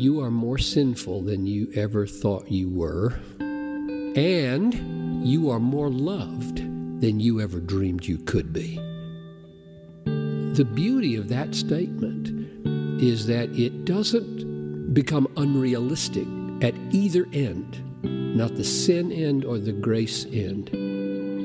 [0.00, 3.12] you are more sinful than you ever thought you were,
[4.16, 4.72] and
[5.22, 6.56] you are more loved
[7.02, 8.76] than you ever dreamed you could be.
[10.06, 12.28] The beauty of that statement
[13.02, 16.26] is that it doesn't become unrealistic
[16.62, 20.70] at either end, not the sin end or the grace end.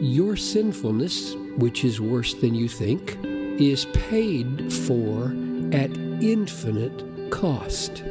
[0.01, 3.17] Your sinfulness, which is worse than you think,
[3.59, 5.35] is paid for
[5.73, 5.91] at
[6.21, 8.01] infinite cost.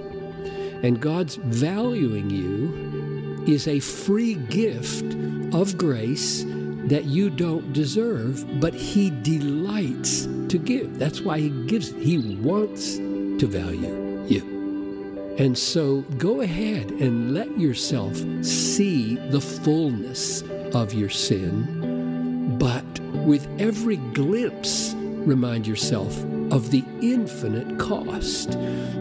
[0.85, 5.15] And God's valuing you is a free gift
[5.55, 6.45] of grace
[6.88, 10.98] that you don't deserve, but He delights to give.
[10.98, 11.91] That's why He gives.
[11.92, 15.34] He wants to value you.
[15.39, 18.14] And so go ahead and let yourself
[18.45, 20.42] see the fullness
[20.75, 22.84] of your sin, but
[23.25, 26.14] with every glimpse, remind yourself
[26.53, 28.51] of the infinite cost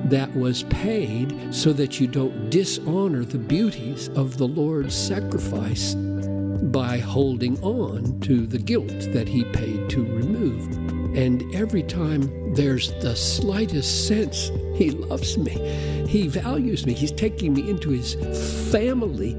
[0.06, 6.98] that was paid so that you don't dishonor the beauties of the Lord's sacrifice by
[6.98, 10.68] holding on to the guilt that He paid to remove.
[11.16, 15.52] And every time there's the slightest sense He loves me,
[16.08, 18.16] He values me, He's taking me into His
[18.72, 19.34] family.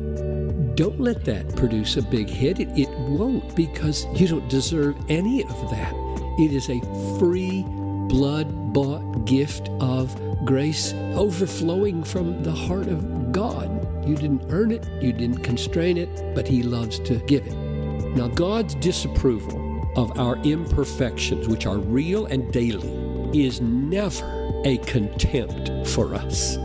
[0.76, 2.60] Don't let that produce a big hit.
[2.60, 5.92] It, it won't because you don't deserve any of that.
[6.38, 6.80] It is a
[7.18, 7.64] free,
[8.08, 13.68] blood bought gift of grace overflowing from the heart of God.
[14.06, 17.54] You didn't earn it, you didn't constrain it, but He loves to give it.
[18.14, 22.92] Now, God's disapproval of our imperfections, which are real and daily,
[23.38, 26.56] is never a contempt for us.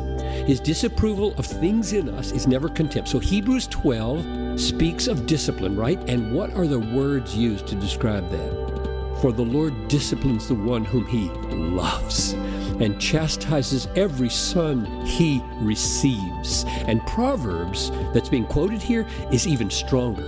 [0.46, 3.10] His disapproval of things in us is never contempt.
[3.10, 6.00] So Hebrews 12 speaks of discipline, right?
[6.10, 9.18] And what are the words used to describe that?
[9.22, 12.36] For the Lord disciplines the one whom he loves
[12.80, 16.66] and chastises every son he receives.
[16.88, 20.24] And Proverbs, that's being quoted here, is even stronger.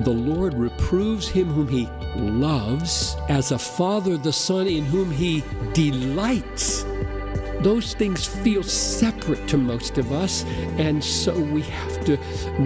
[0.00, 5.42] The Lord reproves him whom he loves, as a father the son in whom he
[5.72, 6.84] delights.
[7.60, 10.44] Those things feel separate to most of us,
[10.76, 12.18] and so we have to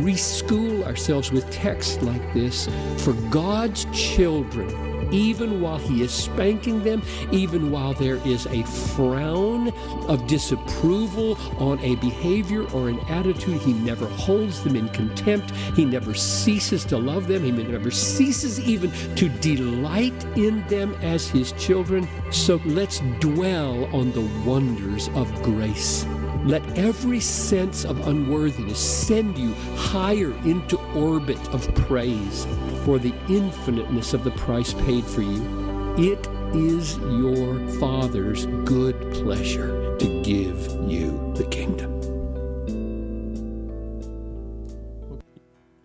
[0.02, 2.68] reschool ourselves with texts like this.
[2.98, 9.68] For God's children, even while he is spanking them, even while there is a frown
[10.08, 15.50] of disapproval on a behavior or an attitude, he never holds them in contempt.
[15.76, 17.44] He never ceases to love them.
[17.44, 22.08] He never ceases even to delight in them as his children.
[22.30, 26.06] So let's dwell on the wonders of grace.
[26.44, 32.46] Let every sense of unworthiness send you higher into orbit of praise
[32.84, 35.94] for the infiniteness of the price paid for you.
[35.98, 42.00] It is your Father's good pleasure to give you the kingdom.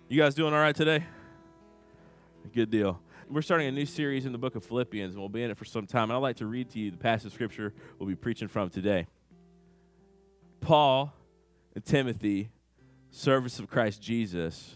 [0.08, 1.04] You guys doing all right today?
[2.54, 3.02] Good deal.
[3.30, 5.58] We're starting a new series in the book of Philippians, and we'll be in it
[5.58, 6.04] for some time.
[6.04, 8.70] And I'd like to read to you the passage of scripture we'll be preaching from
[8.70, 9.08] today.
[10.62, 11.14] Paul
[11.76, 12.50] and Timothy,
[13.12, 14.76] servants of Christ Jesus,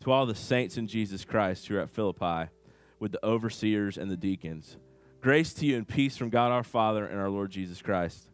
[0.00, 2.50] to all the saints in Jesus Christ who are at Philippi,
[2.98, 4.76] with the overseers and the deacons.
[5.20, 8.28] Grace to you and peace from God our Father and our Lord Jesus Christ.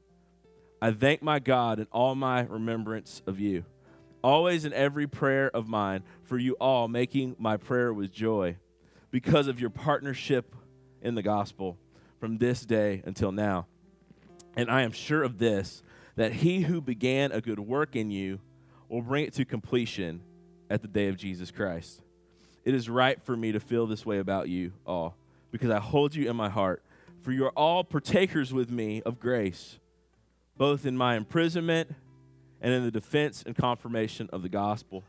[0.80, 3.64] I thank my God in all my remembrance of you,
[4.22, 8.56] always in every prayer of mine, for you all, making my prayer with joy,
[9.10, 10.54] because of your partnership
[11.02, 11.78] in the gospel
[12.20, 13.66] from this day until now.
[14.56, 15.82] And I am sure of this,
[16.18, 18.40] that he who began a good work in you
[18.88, 20.20] will bring it to completion
[20.68, 22.02] at the day of Jesus Christ.
[22.64, 25.14] It is right for me to feel this way about you all,
[25.52, 26.82] because I hold you in my heart,
[27.22, 29.78] for you are all partakers with me of grace,
[30.56, 31.94] both in my imprisonment
[32.60, 35.04] and in the defense and confirmation of the gospel.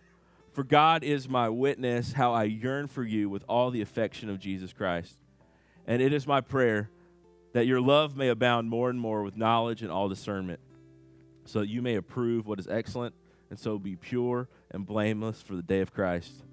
[0.53, 4.40] For God is my witness how I yearn for you with all the affection of
[4.40, 5.18] Jesus Christ.
[5.88, 6.92] And it is my prayer
[7.53, 10.59] that your love may abound more and more with knowledge and all discernment,
[11.50, 13.16] so that you may approve what is excellent
[13.50, 16.44] and so be pure and blameless for the day of Christ,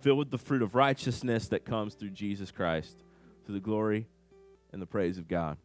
[0.00, 3.02] filled with the fruit of righteousness that comes through Jesus Christ,
[3.46, 4.06] to the glory
[4.70, 5.56] and the praise of God.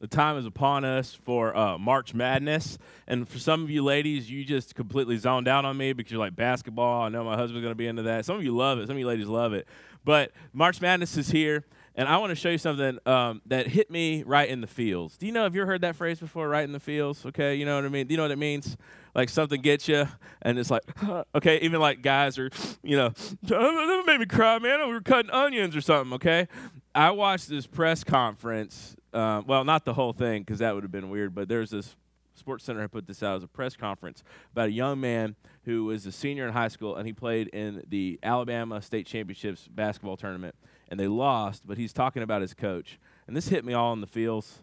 [0.00, 2.78] The time is upon us for uh, March Madness.
[3.06, 6.20] And for some of you ladies, you just completely zoned out on me because you're
[6.20, 7.02] like, basketball.
[7.02, 8.24] I know my husband's going to be into that.
[8.24, 8.86] Some of you love it.
[8.86, 9.66] Some of you ladies love it.
[10.04, 11.64] But March Madness is here.
[11.98, 15.16] And I want to show you something um, that hit me right in the feels.
[15.16, 17.26] Do you know, have you ever heard that phrase before, right in the feels?
[17.26, 18.06] Okay, you know what I mean?
[18.06, 18.76] Do you know what it means?
[19.16, 20.06] Like something gets you,
[20.42, 20.84] and it's like,
[21.34, 22.50] okay, even like guys are,
[22.84, 23.08] you know,
[23.42, 24.86] that made me cry, man.
[24.86, 26.46] We were cutting onions or something, okay?
[26.94, 30.92] I watched this press conference um, well, not the whole thing because that would have
[30.92, 31.96] been weird, but there's this
[32.34, 34.22] Sports Center had put this out as a press conference
[34.52, 35.34] about a young man
[35.64, 39.68] who was a senior in high school and he played in the Alabama State Championships
[39.68, 40.54] basketball tournament
[40.88, 42.98] and they lost, but he's talking about his coach.
[43.26, 44.60] And this hit me all in the feels,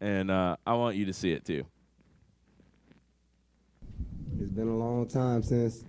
[0.00, 1.64] and uh, I want you to see it too.
[4.38, 5.84] It's been a long time since,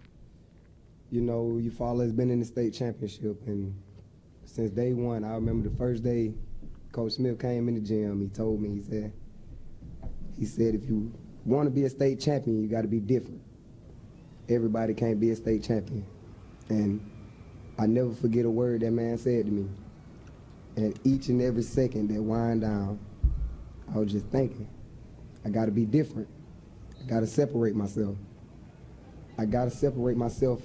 [1.11, 3.75] you know, your father's been in the state championship, and
[4.45, 6.33] since day one, I remember the first day
[6.95, 8.21] Coach Smith came in the gym.
[8.21, 9.11] He told me, he said,
[10.39, 11.13] he said, if you
[11.43, 13.41] want to be a state champion, you got to be different.
[14.47, 16.05] Everybody can't be a state champion.
[16.69, 17.05] And
[17.77, 19.67] I never forget a word that man said to me.
[20.77, 22.97] And each and every second that wind down,
[23.93, 24.69] I was just thinking,
[25.43, 26.29] I got to be different.
[27.03, 28.15] I got to separate myself.
[29.37, 30.61] I got to separate myself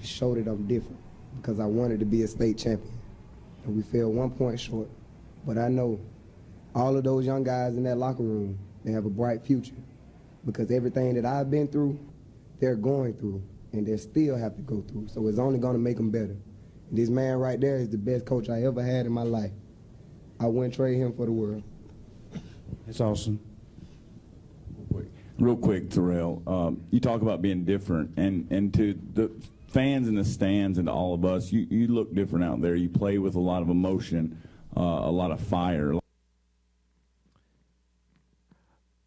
[0.00, 1.00] to show that I'm different
[1.36, 2.98] because I wanted to be a state champion.
[3.66, 4.88] And we fell one point short.
[5.46, 6.00] But I know
[6.74, 9.76] all of those young guys in that locker room, they have a bright future
[10.44, 11.98] because everything that I've been through,
[12.60, 15.08] they're going through and they still have to go through.
[15.08, 16.36] So it's only going to make them better.
[16.88, 19.52] And this man right there is the best coach I ever had in my life.
[20.40, 21.62] I wouldn't trade him for the world.
[22.86, 23.40] That's awesome.
[25.38, 29.30] Real quick, Terrell, um, you talk about being different, and, and to the
[29.68, 32.74] fans in the stands and to all of us, you, you look different out there.
[32.74, 34.40] You play with a lot of emotion
[34.76, 35.94] uh, a lot of fire.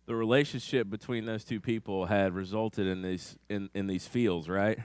[0.05, 4.79] The relationship between those two people had resulted in these in, in these fields, right?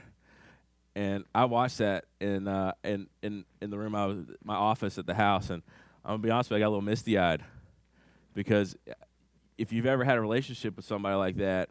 [0.95, 4.97] And I watched that in uh, in in in the room I was my office
[4.97, 5.63] at the house, and
[6.03, 7.43] I'm gonna be honest with you, I got a little misty eyed
[8.35, 8.75] because
[9.57, 11.69] if you've ever had a relationship with somebody like that,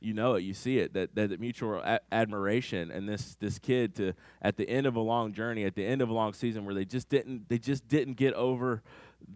[0.00, 3.94] you know it, you see it, that that, mutual a- admiration and this this kid
[3.96, 6.64] to at the end of a long journey, at the end of a long season
[6.64, 8.82] where they just didn't they just didn't get over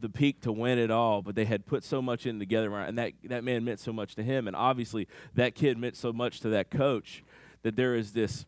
[0.01, 2.97] the peak to win it all, but they had put so much in together, and
[2.99, 6.41] that that man meant so much to him, and obviously that kid meant so much
[6.41, 7.23] to that coach
[7.63, 8.47] that there is this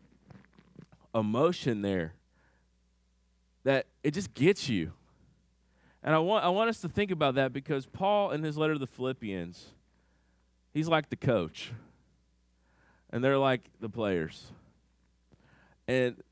[1.14, 2.14] emotion there
[3.64, 4.92] that it just gets you.
[6.02, 8.74] And I want I want us to think about that because Paul in his letter
[8.74, 9.72] to the Philippians,
[10.72, 11.72] he's like the coach
[13.10, 14.52] and they're like the players.
[15.88, 16.22] And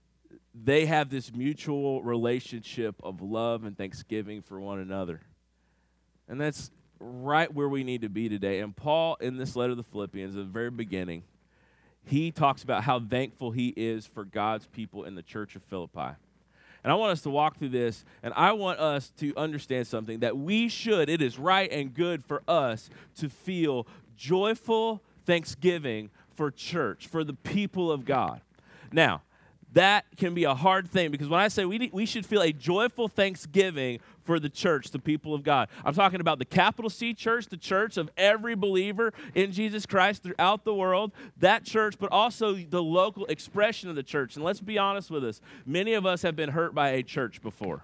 [0.54, 5.20] they have this mutual relationship of love and thanksgiving for one another.
[6.28, 8.60] And that's right where we need to be today.
[8.60, 11.24] And Paul, in this letter to the Philippians, at the very beginning,
[12.06, 16.16] he talks about how thankful he is for God's people in the church of Philippi.
[16.82, 20.20] And I want us to walk through this, and I want us to understand something
[20.20, 26.50] that we should, it is right and good for us to feel joyful thanksgiving for
[26.50, 28.40] church, for the people of God.
[28.92, 29.22] Now,
[29.74, 32.52] that can be a hard thing because when I say we, we should feel a
[32.52, 37.12] joyful thanksgiving for the church, the people of God, I'm talking about the capital C
[37.12, 42.10] church, the church of every believer in Jesus Christ throughout the world, that church, but
[42.12, 44.36] also the local expression of the church.
[44.36, 47.42] And let's be honest with us many of us have been hurt by a church
[47.42, 47.82] before.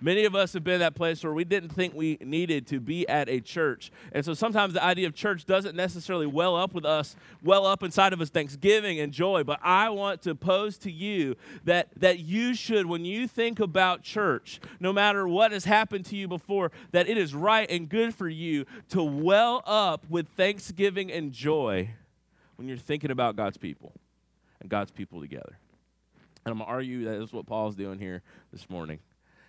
[0.00, 3.08] Many of us have been that place where we didn't think we needed to be
[3.08, 3.92] at a church.
[4.12, 7.82] And so sometimes the idea of church doesn't necessarily well up with us, well up
[7.82, 9.44] inside of us thanksgiving and joy.
[9.44, 14.02] But I want to pose to you that, that you should, when you think about
[14.02, 18.14] church, no matter what has happened to you before, that it is right and good
[18.14, 21.88] for you to well up with thanksgiving and joy
[22.56, 23.92] when you're thinking about God's people
[24.60, 25.56] and God's people together.
[26.44, 28.22] And I'm going to argue that is what Paul's doing here
[28.52, 28.98] this morning.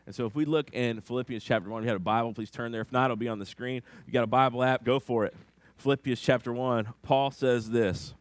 [0.06, 2.52] And so if we look in Philippians chapter 1, if you had a Bible, please
[2.52, 2.82] turn there.
[2.82, 3.82] If not, it'll be on the screen.
[4.06, 5.36] You got a Bible app, go for it.
[5.78, 8.14] Philippians chapter 1, Paul says this.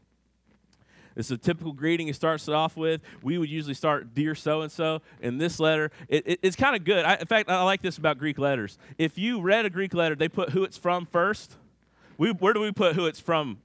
[1.17, 3.01] Is a typical greeting he starts it off with.
[3.23, 5.01] We would usually start, Dear so and so.
[5.21, 7.05] In this letter, it, it, it's kind of good.
[7.05, 8.79] I, in fact, I like this about Greek letters.
[8.99, 11.57] If you read a Greek letter, they put who it's from first.
[12.19, 13.59] We, where do we put who it's from?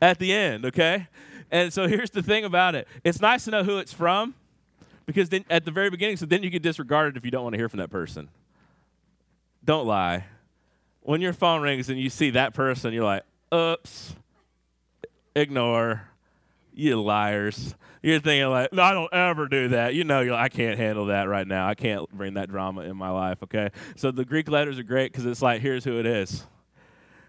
[0.00, 1.08] At the end, okay?
[1.50, 4.34] And so here's the thing about it it's nice to know who it's from
[5.08, 7.54] because then at the very beginning, so then you get disregarded if you don't want
[7.54, 8.28] to hear from that person.
[9.64, 10.26] Don't lie.
[11.00, 13.22] When your phone rings and you see that person, you're like,
[13.54, 14.14] oops,
[15.34, 16.10] ignore.
[16.78, 17.74] you liars.
[18.02, 19.94] You're thinking like, no, I don't ever do that.
[19.94, 21.66] You know, like, I can't handle that right now.
[21.66, 23.42] I can't bring that drama in my life.
[23.42, 26.44] Okay, so the Greek letters are great because it's like, here's who it is.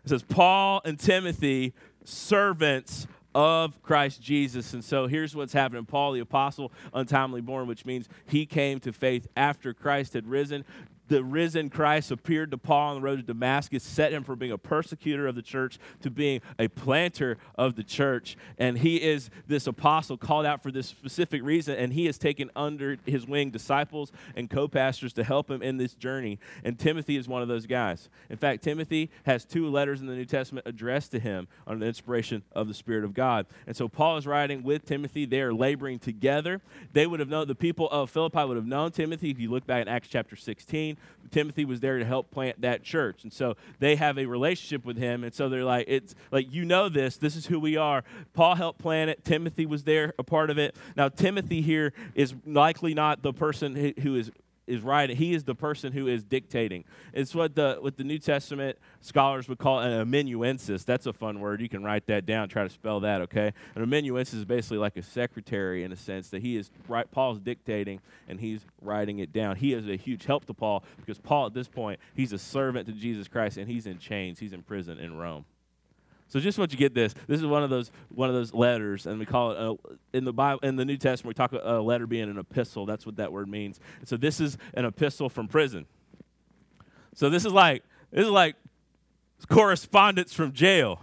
[0.04, 4.74] It says Paul and Timothy, servants of Christ Jesus.
[4.74, 5.86] And so here's what's happening.
[5.86, 10.66] Paul, the apostle, untimely born, which means he came to faith after Christ had risen
[11.10, 14.52] the risen Christ appeared to Paul on the road to Damascus, set him from being
[14.52, 18.38] a persecutor of the church to being a planter of the church.
[18.58, 22.50] And he is this apostle called out for this specific reason, and he has taken
[22.56, 26.40] under his wing disciples and co pastors to help him in this journey.
[26.64, 28.10] And Timothy is one of those guys.
[28.30, 31.88] In fact, Timothy has two letters in the New Testament addressed to him under the
[31.88, 33.48] inspiration of the Spirit of God.
[33.66, 35.26] And so Paul is writing with Timothy.
[35.26, 36.62] They are laboring together.
[36.94, 39.32] They would have known, the people of Philippi would have known Timothy.
[39.32, 40.98] If you look back in Acts chapter 16,
[41.32, 43.24] Timothy was there to help plant that church.
[43.24, 45.24] And so they have a relationship with him.
[45.24, 47.18] And so they're like, it's like, you know this.
[47.18, 48.04] This is who we are.
[48.34, 49.24] Paul helped plant it.
[49.24, 50.76] Timothy was there, a part of it.
[50.96, 54.32] Now, Timothy here is likely not the person who is
[54.70, 55.10] is right.
[55.10, 56.86] He is the person who is dictating.
[57.14, 60.84] It's what the what the New Testament scholars would call an amanuensis.
[60.84, 61.62] That's a fun word.
[61.62, 62.50] You can write that down.
[62.50, 63.22] Try to spell that.
[63.22, 63.54] Okay.
[63.76, 67.10] An amanuensis is basically like a secretary in a sense that he is right.
[67.10, 69.56] Paul's dictating and he's writing it down.
[69.56, 72.88] He is a huge help to Paul because Paul at this point he's a servant
[72.88, 74.40] to Jesus Christ and he's in chains.
[74.40, 75.46] He's in prison in Rome.
[76.30, 77.16] So just want you get this.
[77.28, 80.26] This is one of those one of those letters, and we call it a, in
[80.26, 81.36] the Bible in the New Testament.
[81.36, 82.86] We talk about a letter being an epistle.
[82.86, 83.80] That's what that word means.
[84.06, 85.88] So this is an epistle from prison.
[87.16, 88.56] So this is like this is like
[89.50, 91.02] correspondence from jail,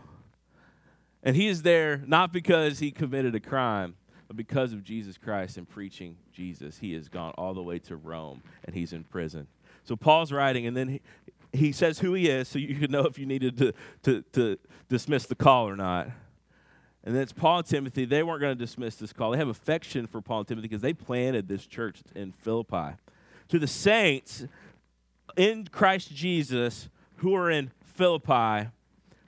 [1.24, 3.96] and he is there not because he committed a crime,
[4.28, 6.78] but because of Jesus Christ and preaching Jesus.
[6.78, 9.48] He has gone all the way to Rome, and he's in prison.
[9.82, 11.00] So Paul's writing, and then he,
[11.56, 13.72] he says who he is so you can know if you needed to,
[14.02, 14.58] to, to
[14.88, 16.08] dismiss the call or not.
[17.04, 18.04] And then it's Paul and Timothy.
[18.04, 19.30] They weren't going to dismiss this call.
[19.30, 22.96] They have affection for Paul and Timothy because they planted this church in Philippi.
[23.48, 24.44] To the saints
[25.36, 28.70] in Christ Jesus who are in Philippi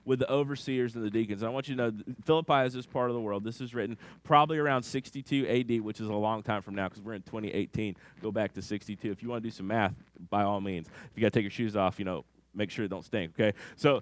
[0.09, 1.43] with the overseers and the deacons.
[1.43, 3.43] I want you to know Philippi is this part of the world.
[3.43, 7.03] This is written probably around 62 AD, which is a long time from now because
[7.03, 7.95] we're in 2018.
[8.19, 9.11] Go back to 62.
[9.11, 9.93] If you want to do some math,
[10.31, 10.87] by all means.
[10.87, 12.25] If you got to take your shoes off, you know,
[12.55, 13.55] make sure it don't stink, okay?
[13.75, 14.01] So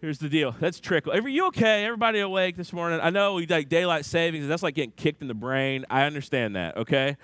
[0.00, 0.54] here's the deal.
[0.60, 1.12] That's trickle.
[1.12, 1.86] Are you okay?
[1.86, 3.00] Everybody awake this morning?
[3.02, 4.46] I know we like daylight savings.
[4.46, 5.84] That's like getting kicked in the brain.
[5.90, 7.16] I understand that, okay?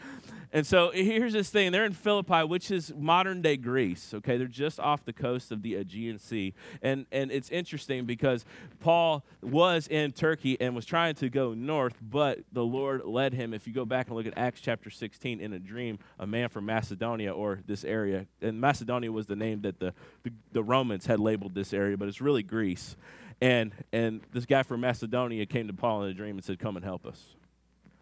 [0.53, 1.73] And so here's this thing.
[1.73, 4.15] They're in Philippi, which is modern day Greece.
[4.15, 6.55] Okay, they're just off the coast of the Aegean Sea.
[6.81, 8.45] And and it's interesting because
[8.81, 13.53] Paul was in Turkey and was trying to go north, but the Lord led him.
[13.53, 16.49] If you go back and look at Acts chapter 16 in a dream, a man
[16.49, 21.07] from Macedonia or this area, and Macedonia was the name that the, the, the Romans
[21.07, 22.97] had labeled this area, but it's really Greece.
[23.41, 26.77] And and this guy from Macedonia came to Paul in a dream and said, Come
[26.77, 27.35] and help us.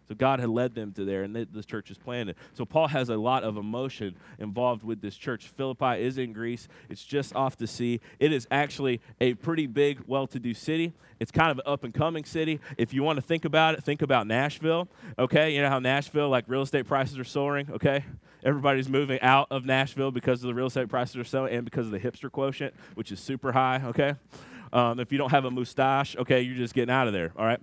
[0.09, 2.37] So God had led them to there, and this church is planted.
[2.55, 5.49] So Paul has a lot of emotion involved with this church.
[5.49, 6.69] Philippi is in Greece.
[6.89, 8.01] It's just off the sea.
[8.21, 10.93] It is actually a pretty big, well-to-do city.
[11.19, 12.61] It's kind of an up-and-coming city.
[12.77, 14.89] If you want to think about it, think about Nashville.
[15.19, 17.71] Okay, you know how Nashville, like real estate prices are soaring.
[17.71, 18.05] Okay,
[18.45, 21.87] everybody's moving out of Nashville because of the real estate prices are so, and because
[21.87, 23.81] of the hipster quotient, which is super high.
[23.87, 24.15] Okay,
[24.73, 27.33] um, if you don't have a mustache, okay, you're just getting out of there.
[27.37, 27.61] All right.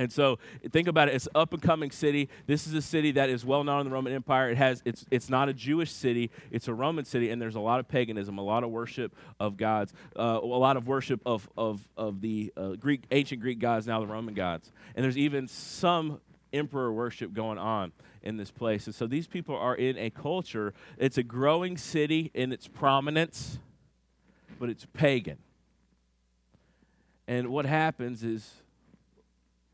[0.00, 0.38] And so
[0.70, 1.14] think about it.
[1.14, 2.30] It's an up and coming city.
[2.46, 4.48] This is a city that is well known in the Roman Empire.
[4.48, 6.30] It has it's it's not a Jewish city.
[6.50, 9.58] It's a Roman city, and there's a lot of paganism, a lot of worship of
[9.58, 13.86] gods, uh, a lot of worship of of of the uh, Greek ancient Greek gods,
[13.86, 16.18] now the Roman gods, and there's even some
[16.50, 17.92] emperor worship going on
[18.22, 18.86] in this place.
[18.86, 20.72] And so these people are in a culture.
[20.96, 23.58] It's a growing city in its prominence,
[24.58, 25.36] but it's pagan.
[27.28, 28.59] And what happens is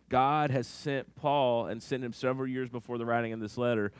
[0.08, 3.92] God has sent Paul and sent him several years before the writing of this letter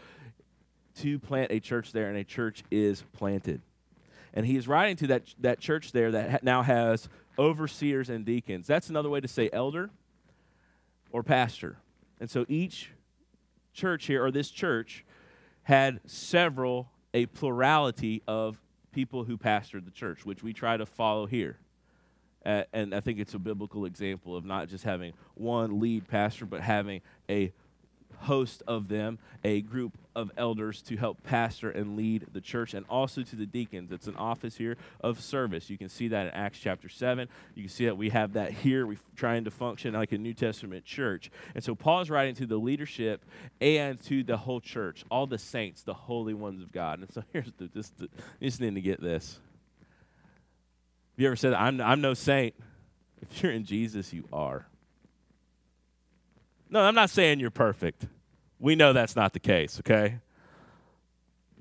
[1.00, 3.60] to plant a church there, and a church is planted.
[4.32, 7.08] And he is writing to that, that church there that ha- now has
[7.38, 8.66] overseers and deacons.
[8.66, 9.90] That's another way to say elder
[11.10, 11.78] or pastor.
[12.20, 12.90] And so each
[13.74, 15.04] church here, or this church,
[15.64, 18.58] had several, a plurality of
[18.92, 21.58] people who pastored the church, which we try to follow here.
[22.46, 26.46] Uh, and I think it's a biblical example of not just having one lead pastor,
[26.46, 27.52] but having a
[28.18, 32.86] host of them, a group of elders to help pastor and lead the church, and
[32.88, 33.92] also to the deacons.
[33.92, 35.68] It's an office here of service.
[35.68, 37.28] You can see that in Acts chapter 7.
[37.54, 38.86] You can see that we have that here.
[38.86, 41.30] We're trying to function like a New Testament church.
[41.54, 43.24] And so Paul is writing to the leadership
[43.60, 47.00] and to the whole church, all the saints, the holy ones of God.
[47.00, 48.08] And so here's the, this, the
[48.40, 49.40] just need to get this.
[51.16, 52.54] You ever said, I'm, I'm no saint?
[53.22, 54.66] If you're in Jesus, you are.
[56.68, 58.06] No, I'm not saying you're perfect.
[58.58, 60.18] We know that's not the case, okay?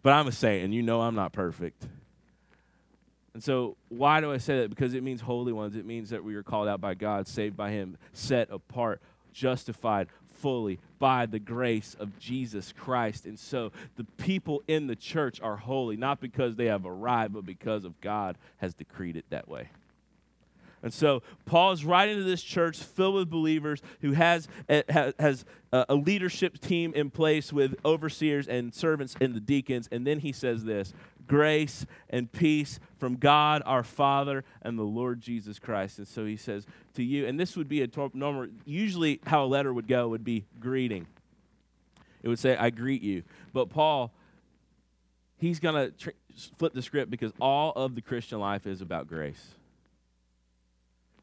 [0.02, 1.88] But I'm a saint, and you know I'm not perfect.
[3.34, 4.70] And so, why do I say that?
[4.70, 5.76] Because it means holy ones.
[5.76, 9.02] It means that we are called out by God, saved by Him, set apart,
[9.34, 13.26] justified fully by the grace of Jesus Christ.
[13.26, 17.46] And so, the people in the church are holy, not because they have arrived, but
[17.46, 19.70] because of God has decreed it that way.
[20.86, 24.84] And so Paul is writing to this church filled with believers who has, eh,
[25.18, 29.90] has uh, a leadership team in place with overseers and servants and the deacons.
[29.92, 30.94] And then he says this
[31.28, 35.98] grace and peace from God our Father and the Lord Jesus Christ.
[35.98, 36.66] And so he says
[36.96, 40.24] to you, and this would be a normal, usually how a letter would go would
[40.24, 41.08] be greeting.
[42.24, 43.24] It would say, I greet you.
[43.54, 44.12] But Paul,
[45.38, 46.14] he's going to
[46.58, 49.54] flip the script because all of the Christian life is about grace.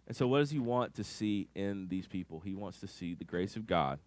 [0.07, 2.41] And so, what does he want to see in these people?
[2.41, 3.99] He wants to see the grace of God.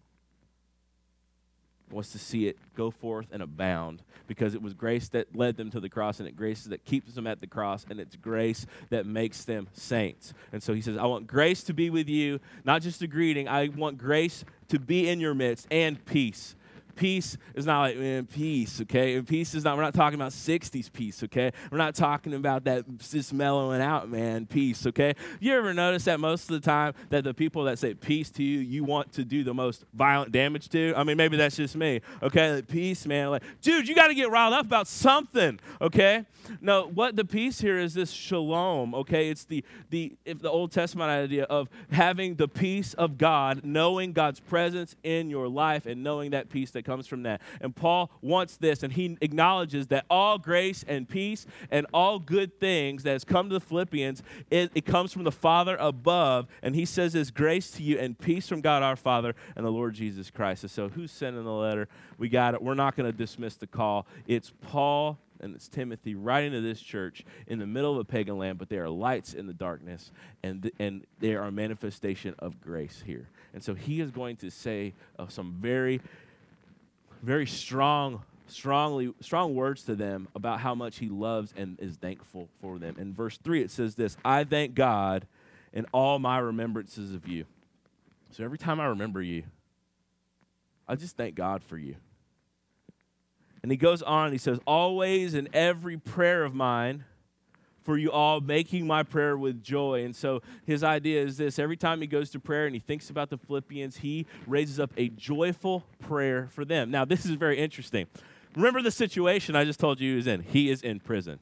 [1.90, 5.70] Wants to see it go forth and abound because it was grace that led them
[5.70, 8.66] to the cross, and it's grace that keeps them at the cross, and it's grace
[8.90, 10.34] that makes them saints.
[10.52, 13.48] And so he says, I want grace to be with you, not just a greeting.
[13.48, 16.56] I want grace to be in your midst and peace
[16.96, 19.16] peace is not like, man, peace, okay?
[19.16, 21.52] And peace is not, we're not talking about 60s peace, okay?
[21.70, 25.14] We're not talking about that just mellowing out, man, peace, okay?
[25.38, 28.42] You ever notice that most of the time that the people that say peace to
[28.42, 30.94] you, you want to do the most violent damage to?
[30.96, 32.54] I mean, maybe that's just me, okay?
[32.54, 33.30] Like, peace, man.
[33.30, 36.24] Like, dude, you got to get riled up about something, okay?
[36.60, 39.28] No, what the peace here is this shalom, okay?
[39.28, 44.12] It's the, the, if the Old Testament idea of having the peace of God, knowing
[44.12, 47.42] God's presence in your life and knowing that peace that comes from that.
[47.60, 52.58] And Paul wants this, and he acknowledges that all grace and peace and all good
[52.58, 56.46] things that has come to the Philippians, it, it comes from the Father above.
[56.62, 59.70] And he says, His grace to you and peace from God our Father and the
[59.70, 60.62] Lord Jesus Christ.
[60.62, 61.88] And so, who's sending the letter?
[62.16, 62.62] We got it.
[62.62, 64.06] We're not going to dismiss the call.
[64.26, 68.38] It's Paul and it's Timothy writing to this church in the middle of a pagan
[68.38, 70.10] land, but there are lights in the darkness,
[70.42, 73.28] and, th- and they are a manifestation of grace here.
[73.52, 76.00] And so he is going to say uh, some very
[77.22, 82.48] very strong, strongly, strong words to them about how much he loves and is thankful
[82.60, 82.96] for them.
[82.98, 85.26] In verse 3, it says this I thank God
[85.72, 87.44] in all my remembrances of you.
[88.32, 89.44] So every time I remember you,
[90.88, 91.96] I just thank God for you.
[93.62, 97.04] And he goes on, he says, Always in every prayer of mine,
[97.86, 100.04] for you all, making my prayer with joy.
[100.04, 103.10] And so his idea is this every time he goes to prayer and he thinks
[103.10, 106.90] about the Philippians, he raises up a joyful prayer for them.
[106.90, 108.08] Now, this is very interesting.
[108.56, 110.42] Remember the situation I just told you he was in?
[110.42, 111.38] He is in prison.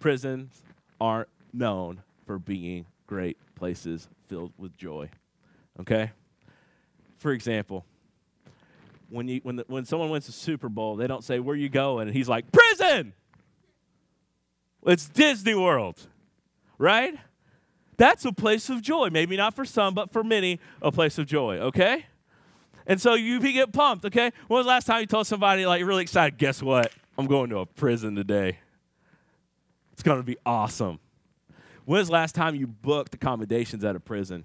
[0.00, 0.62] Prisons
[1.00, 5.08] aren't known for being great places filled with joy.
[5.80, 6.10] Okay?
[7.18, 7.84] For example,
[9.10, 11.68] when, you, when, the, when someone wins a Super Bowl, they don't say, Where you
[11.68, 12.08] going?
[12.08, 13.12] And he's like, Prison!
[14.86, 16.00] It's Disney World,
[16.78, 17.14] right?
[17.96, 19.10] That's a place of joy.
[19.10, 22.06] Maybe not for some, but for many, a place of joy, okay?
[22.86, 24.30] And so you get pumped, okay?
[24.46, 26.92] When was the last time you told somebody, like, you're really excited, guess what?
[27.18, 28.58] I'm going to a prison today.
[29.92, 31.00] It's to be awesome.
[31.84, 34.44] When was the last time you booked accommodations at a prison?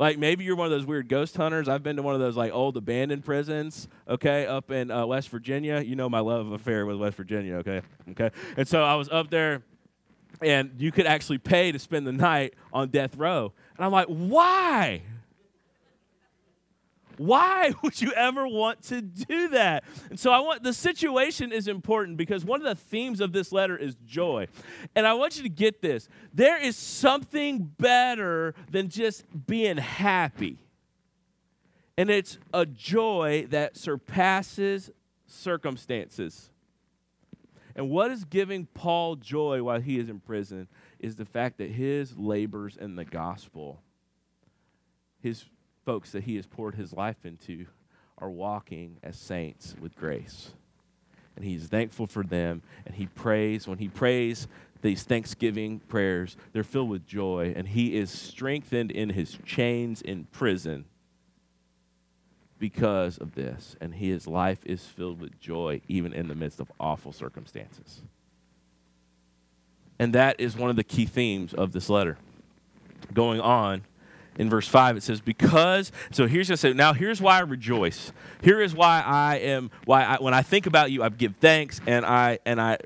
[0.00, 1.68] Like maybe you're one of those weird ghost hunters.
[1.68, 5.28] I've been to one of those like old abandoned prisons, okay, up in uh, West
[5.28, 5.82] Virginia.
[5.82, 7.82] You know my love affair with West Virginia, okay,
[8.12, 8.30] okay.
[8.56, 9.62] And so I was up there,
[10.40, 13.52] and you could actually pay to spend the night on death row.
[13.76, 15.02] And I'm like, why?
[17.20, 19.84] Why would you ever want to do that?
[20.08, 23.52] And so I want the situation is important because one of the themes of this
[23.52, 24.46] letter is joy.
[24.94, 26.08] And I want you to get this.
[26.32, 30.64] There is something better than just being happy.
[31.98, 34.90] And it's a joy that surpasses
[35.26, 36.48] circumstances.
[37.76, 41.70] And what is giving Paul joy while he is in prison is the fact that
[41.70, 43.82] his labors in the gospel,
[45.20, 45.44] his
[45.90, 47.66] folks that he has poured his life into
[48.18, 50.52] are walking as saints with grace.
[51.34, 52.62] And he's thankful for them.
[52.86, 53.66] And he prays.
[53.66, 54.46] When he prays
[54.82, 57.52] these thanksgiving prayers, they're filled with joy.
[57.56, 60.84] And he is strengthened in his chains in prison
[62.60, 63.74] because of this.
[63.80, 68.02] And his life is filled with joy, even in the midst of awful circumstances.
[69.98, 72.16] And that is one of the key themes of this letter.
[73.12, 73.82] Going on,
[74.40, 77.40] in verse 5 it says because so here's going to say now here's why i
[77.40, 81.36] rejoice here is why i am why I, when i think about you i give
[81.36, 82.78] thanks and i and i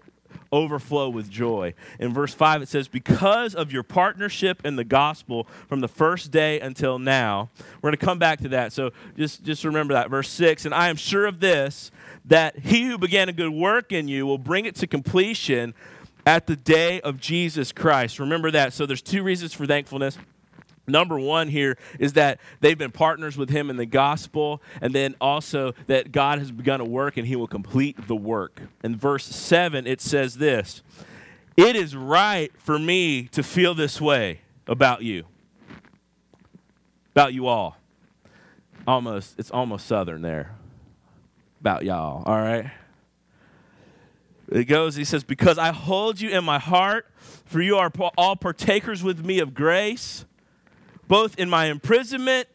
[0.55, 1.75] overflow with joy.
[1.99, 6.31] In verse 5, it says, Because of your partnership in the gospel from the first
[6.31, 7.51] day until now.
[7.83, 8.73] We're going to come back to that.
[8.73, 10.09] So just, just remember that.
[10.11, 11.91] Verse 6, And I am sure of this,
[12.25, 15.75] that he who began a good work in you will bring it to completion
[16.25, 18.19] at the day of Jesus Christ.
[18.19, 18.73] Remember that.
[18.73, 20.17] So there's two reasons for thankfulness.
[20.87, 25.15] Number one here is that they've been partners with him in the gospel, and then
[25.21, 28.61] also that God has begun a work and he will complete the work.
[28.83, 30.83] In verse 7, it says this
[31.57, 35.25] It is right for me to feel this way about you,
[37.13, 37.79] about you all.
[38.87, 40.55] Almost, it's almost southern there.
[41.61, 42.71] About y'all, all right?
[44.51, 47.07] It goes, he says, Because I hold you in my heart,
[47.47, 50.27] for you are all partakers with me of grace
[51.09, 52.49] both in my imprisonment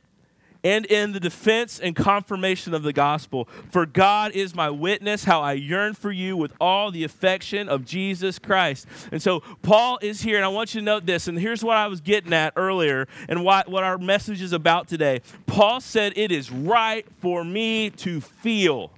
[0.63, 3.47] and in the defense and confirmation of the gospel.
[3.71, 7.85] For God is my witness, how I yearn for you with all the affection of
[7.85, 8.85] Jesus Christ.
[9.11, 11.77] And so Paul is here, and I want you to note this, and here's what
[11.77, 15.21] I was getting at earlier, and what, what our message is about today.
[15.45, 18.91] Paul said, It is right for me to feel.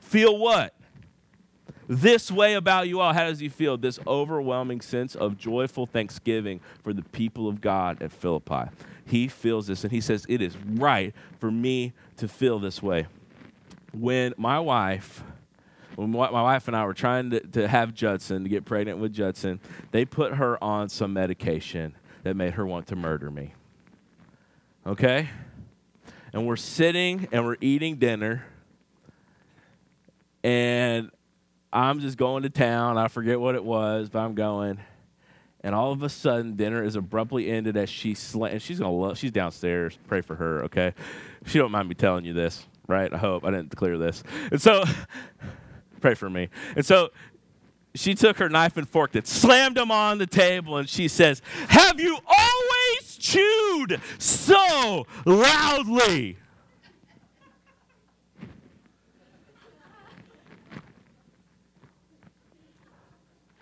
[0.00, 0.73] Feel what?
[1.88, 3.12] This way about you all.
[3.12, 3.76] How does he feel?
[3.76, 8.70] This overwhelming sense of joyful thanksgiving for the people of God at Philippi.
[9.06, 13.06] He feels this and he says, It is right for me to feel this way.
[13.92, 15.22] When my wife,
[15.94, 19.12] when my wife and I were trying to, to have Judson, to get pregnant with
[19.12, 19.60] Judson,
[19.92, 23.54] they put her on some medication that made her want to murder me.
[24.86, 25.28] Okay?
[26.32, 28.44] And we're sitting and we're eating dinner.
[30.42, 31.10] And
[31.74, 32.96] I'm just going to town.
[32.96, 34.78] I forget what it was, but I'm going.
[35.64, 38.92] And all of a sudden, dinner is abruptly ended as she sla- and she's gonna
[38.94, 39.18] love.
[39.18, 39.98] She's downstairs.
[40.06, 40.94] Pray for her, okay?
[41.46, 43.12] She don't mind me telling you this, right?
[43.12, 44.22] I hope I didn't clear this.
[44.52, 44.84] And so,
[46.00, 46.48] pray for me.
[46.76, 47.10] And so,
[47.94, 51.42] she took her knife and fork and slammed them on the table, and she says,
[51.68, 56.36] "Have you always chewed so loudly?"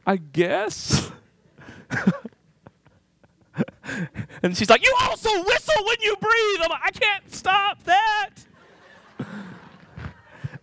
[0.07, 1.11] I guess.
[4.43, 6.61] and she's like, You also whistle when you breathe.
[6.63, 8.31] I'm like, I can't stop that.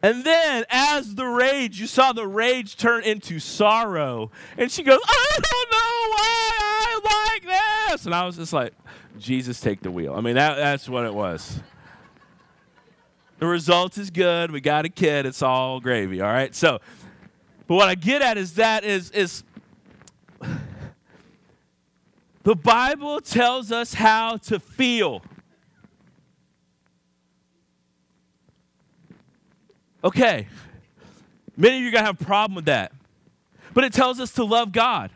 [0.04, 4.32] and then, as the rage, you saw the rage turn into sorrow.
[4.58, 5.78] And she goes, I don't know
[6.16, 7.00] why I
[7.34, 7.44] like
[7.92, 8.06] this.
[8.06, 8.74] And I was just like,
[9.18, 10.14] Jesus, take the wheel.
[10.16, 11.62] I mean, that, that's what it was.
[13.40, 14.52] The result is good.
[14.52, 15.26] We got a kid.
[15.26, 16.54] It's all gravy, all right?
[16.54, 16.80] So,
[17.70, 19.44] but what I get at is that is is
[22.42, 25.22] the Bible tells us how to feel.
[30.04, 30.48] Okay.
[31.56, 32.92] Many of you are going to have a problem with that.
[33.76, 35.12] But it tells us to love God.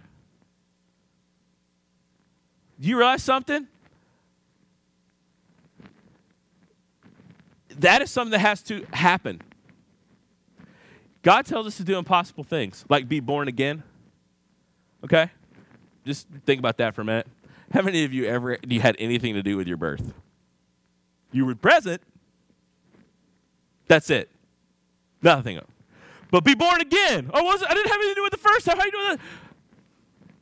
[2.80, 3.66] Do you realize something?
[7.80, 9.42] That is something that has to happen.
[11.24, 13.82] God tells us to do impossible things, like be born again.
[15.04, 15.32] Okay?
[16.06, 17.28] Just think about that for a minute.
[17.72, 20.14] How many of you ever you had anything to do with your birth?
[21.32, 22.02] You were present.
[23.88, 24.30] That's it.
[25.22, 25.60] Nothing.
[26.30, 27.30] But be born again.
[27.34, 28.78] Oh, I wasn't I didn't have anything to do with the first time.
[28.78, 29.20] How are you doing that?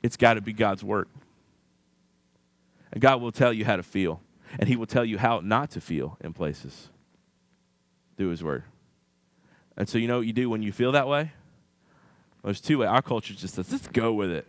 [0.04, 1.08] It's got to be God's work.
[2.91, 4.20] And God will tell you how to feel.
[4.60, 6.89] And He will tell you how not to feel in places
[8.17, 8.63] through His Word.
[9.78, 11.32] And so, you know what you do when you feel that way?
[12.42, 12.90] Well, there's two ways.
[12.90, 14.48] Our culture just says, let's go with it.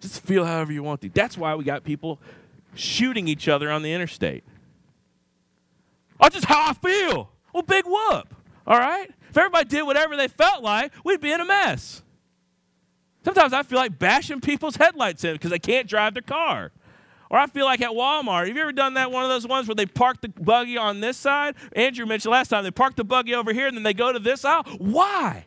[0.00, 1.08] Just feel however you want to.
[1.08, 2.20] That's why we got people
[2.74, 4.44] shooting each other on the interstate.
[6.20, 7.30] That's just how I feel.
[7.52, 8.34] Well, big whoop.
[8.66, 9.08] All right?
[9.30, 12.02] If everybody did whatever they felt like, we'd be in a mess.
[13.24, 16.72] Sometimes I feel like bashing people's headlights in because they can't drive their car.
[17.32, 19.66] Or I feel like at Walmart, have you ever done that one of those ones
[19.66, 21.54] where they park the buggy on this side?
[21.74, 24.18] Andrew mentioned last time they park the buggy over here and then they go to
[24.18, 24.64] this aisle.
[24.76, 25.46] Why?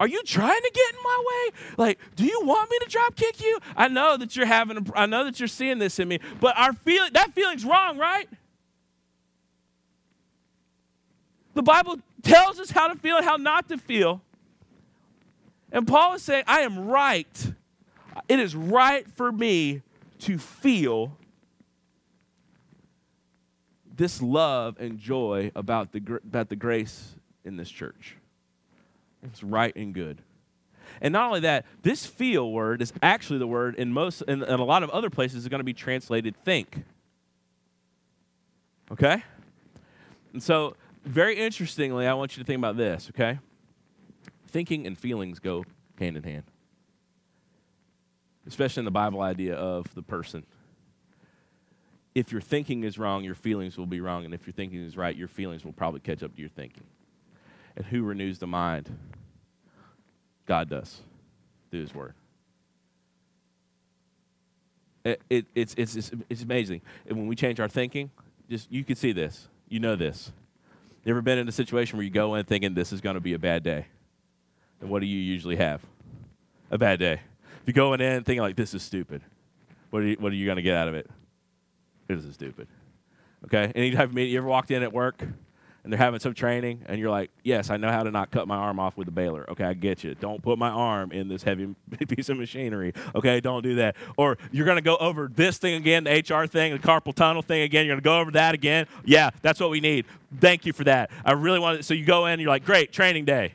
[0.00, 1.52] Are you trying to get in my way?
[1.76, 3.60] Like, do you want me to drop kick you?
[3.76, 6.58] I know that you're having a, I know that you're seeing this in me, but
[6.58, 8.28] our feeling that feeling's wrong, right?
[11.54, 14.20] The Bible tells us how to feel and how not to feel.
[15.70, 17.52] And Paul is saying, I am right.
[18.28, 19.82] It is right for me
[20.24, 21.16] to feel
[23.96, 28.16] this love and joy about the, about the grace in this church.
[29.22, 30.22] It's right and good.
[31.00, 34.64] And not only that, this feel word is actually the word in most in a
[34.64, 36.84] lot of other places is going to be translated think.
[38.90, 39.22] Okay?
[40.32, 43.38] And so, very interestingly, I want you to think about this, okay?
[44.48, 45.64] Thinking and feelings go
[45.98, 46.44] hand in hand.
[48.46, 50.44] Especially in the Bible idea of the person.
[52.14, 54.24] If your thinking is wrong, your feelings will be wrong.
[54.24, 56.84] And if your thinking is right, your feelings will probably catch up to your thinking.
[57.76, 58.96] And who renews the mind?
[60.46, 61.00] God does
[61.70, 62.14] through His Word.
[65.04, 66.80] It, it, it's, it's, it's, it's amazing.
[67.06, 68.10] And when we change our thinking,
[68.48, 69.48] just you can see this.
[69.68, 70.32] You know this.
[71.04, 73.20] You ever been in a situation where you go in thinking this is going to
[73.20, 73.86] be a bad day?
[74.80, 75.82] And what do you usually have?
[76.70, 77.20] A bad day.
[77.64, 79.22] If you go in thinking like this is stupid,
[79.88, 81.08] what are you, what are you going to get out of it?
[82.08, 82.68] This is stupid.
[83.46, 83.72] Okay?
[83.74, 85.22] Any type of meeting, you ever walked in at work
[85.82, 88.46] and they're having some training, and you're like, yes, I know how to not cut
[88.46, 89.48] my arm off with a baler.
[89.50, 90.14] Okay, I get you.
[90.14, 91.74] Don't put my arm in this heavy
[92.08, 92.92] piece of machinery.
[93.14, 93.96] Okay, don't do that.
[94.18, 97.40] Or you're going to go over this thing again, the HR thing, the carpal tunnel
[97.40, 97.86] thing again.
[97.86, 98.86] You're going to go over that again.
[99.06, 100.04] Yeah, that's what we need.
[100.38, 101.10] Thank you for that.
[101.24, 101.84] I really want it.
[101.84, 103.52] So you go in, and you're like, great, training day.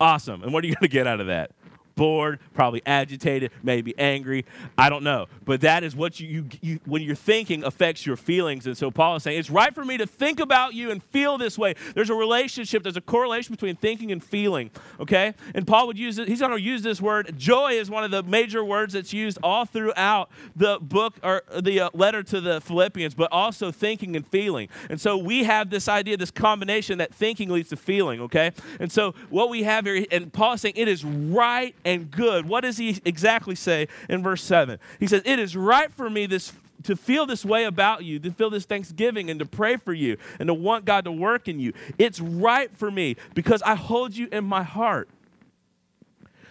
[0.00, 0.42] Awesome.
[0.42, 1.52] And what are you going to get out of that?
[1.98, 4.46] Bored, probably agitated, maybe angry.
[4.78, 5.26] I don't know.
[5.44, 8.66] But that is what you, you, you, when you're thinking affects your feelings.
[8.66, 11.36] And so Paul is saying, it's right for me to think about you and feel
[11.36, 11.74] this way.
[11.94, 15.34] There's a relationship, there's a correlation between thinking and feeling, okay?
[15.54, 17.34] And Paul would use it, he's going to use this word.
[17.36, 21.80] Joy is one of the major words that's used all throughout the book or the
[21.80, 24.68] uh, letter to the Philippians, but also thinking and feeling.
[24.88, 28.52] And so we have this idea, this combination that thinking leads to feeling, okay?
[28.78, 32.46] And so what we have here, and Paul is saying, it is right and good.
[32.46, 34.78] What does he exactly say in verse 7?
[35.00, 36.52] He says, It is right for me this
[36.84, 40.16] to feel this way about you, to feel this thanksgiving and to pray for you
[40.38, 41.72] and to want God to work in you.
[41.98, 45.08] It's right for me because I hold you in my heart.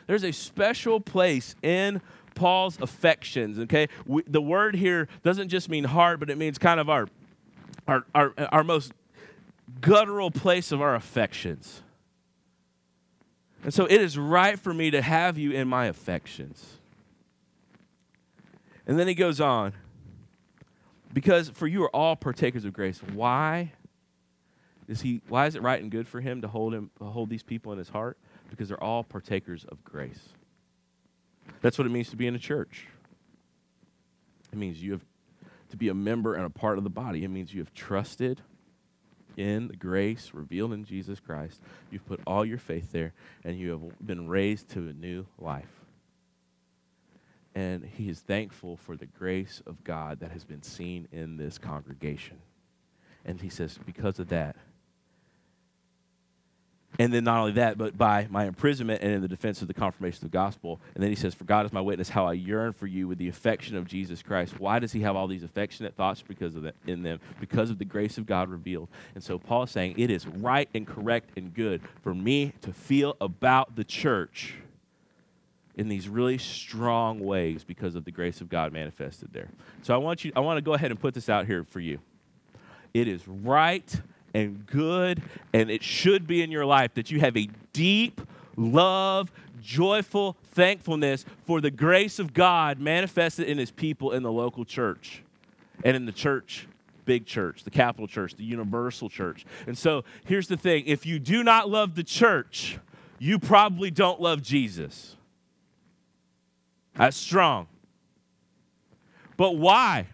[0.07, 2.01] There's a special place in
[2.33, 3.87] Paul's affections, okay?
[4.05, 7.07] We, the word here doesn't just mean heart, but it means kind of our,
[7.87, 8.91] our, our, our most
[9.81, 11.83] guttural place of our affections.
[13.67, 16.77] And so it is right for me to have you in my affections.
[18.85, 19.73] And then he goes on,
[21.13, 23.01] because for you are all partakers of grace.
[23.13, 23.73] Why
[24.87, 27.43] is he why is it right and good for him to hold him hold these
[27.43, 28.17] people in his heart?
[28.49, 30.29] Because they're all partakers of grace.
[31.59, 32.87] That's what it means to be in a church.
[34.53, 35.03] It means you have
[35.71, 37.25] to be a member and a part of the body.
[37.25, 38.39] It means you have trusted
[39.37, 41.61] in the grace revealed in Jesus Christ.
[41.91, 45.85] You've put all your faith there, and you have been raised to a new life.
[47.55, 51.57] And he is thankful for the grace of God that has been seen in this
[51.57, 52.37] congregation.
[53.25, 54.55] And he says, because of that,
[56.99, 59.73] and then not only that, but by my imprisonment and in the defense of the
[59.73, 60.79] confirmation of the gospel.
[60.95, 63.19] And then he says, For God is my witness, how I yearn for you with
[63.19, 64.59] the affection of Jesus Christ.
[64.59, 67.19] Why does he have all these affectionate thoughts because of that in them?
[67.39, 68.89] Because of the grace of God revealed.
[69.13, 72.73] And so Paul is saying, It is right and correct and good for me to
[72.73, 74.55] feel about the church
[75.75, 79.49] in these really strong ways because of the grace of God manifested there.
[79.83, 81.79] So I want you I want to go ahead and put this out here for
[81.79, 81.99] you.
[82.95, 84.01] It is right
[84.33, 85.21] and good,
[85.53, 88.21] and it should be in your life that you have a deep
[88.55, 94.65] love, joyful thankfulness for the grace of God manifested in his people in the local
[94.65, 95.23] church
[95.83, 96.67] and in the church
[97.07, 99.45] big church, the capital church, the universal church.
[99.65, 102.77] And so here's the thing if you do not love the church,
[103.17, 105.15] you probably don't love Jesus.
[106.93, 107.67] That's strong.
[109.37, 110.07] But why?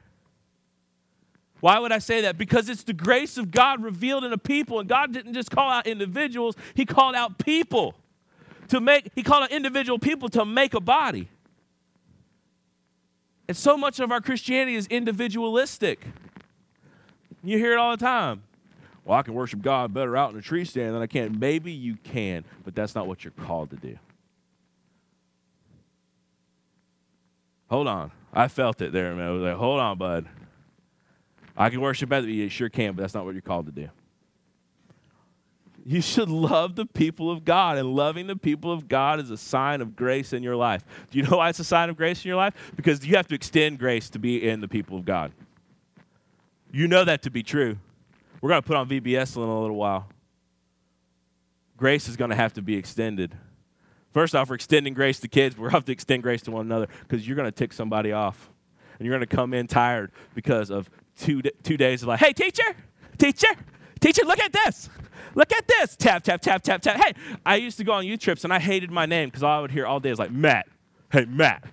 [1.64, 2.38] Why would I say that?
[2.38, 5.70] Because it's the grace of God revealed in a people, and God didn't just call
[5.70, 7.96] out individuals, He called out people
[8.68, 11.30] to make, He called out individual people to make a body.
[13.48, 16.06] And so much of our Christianity is individualistic.
[17.46, 18.44] You hear it all the time.
[19.06, 21.40] Well, I can worship God better out in a tree stand than I can.
[21.40, 23.98] Maybe you can, but that's not what you're called to do.
[27.70, 28.12] Hold on.
[28.34, 29.28] I felt it there, man.
[29.30, 30.28] I was like, hold on, bud.
[31.56, 32.28] I can worship better.
[32.28, 33.90] You sure can, but that's not what you're called to do.
[35.86, 39.38] You should love the people of God, and loving the people of God is a
[39.38, 40.86] sign of grace in your life.
[41.12, 42.54] Do you know why it's a sign of grace in your life?
[42.76, 45.34] Because you have to extend grace to be in the people of God.
[46.72, 47.78] You know that to be true.
[48.42, 50.08] We're going to put on VBS in a little while.
[51.76, 53.36] Grace is going to have to be extended.
[54.12, 56.66] First off, we're extending grace to kids, but we have to extend grace to one
[56.66, 58.50] another because you're going to tick somebody off.
[59.00, 60.90] And you're going to come in tired because of
[61.24, 62.76] two, two days of like, hey, teacher,
[63.18, 63.48] teacher,
[64.00, 64.90] teacher, look at this.
[65.36, 65.96] Look at this.
[65.96, 66.98] Tap, tap, tap, tap, tap.
[66.98, 67.14] Hey,
[67.46, 69.62] I used to go on youth trips and I hated my name because all I
[69.62, 70.68] would hear all day is like, Matt.
[71.12, 71.64] Hey, Matt.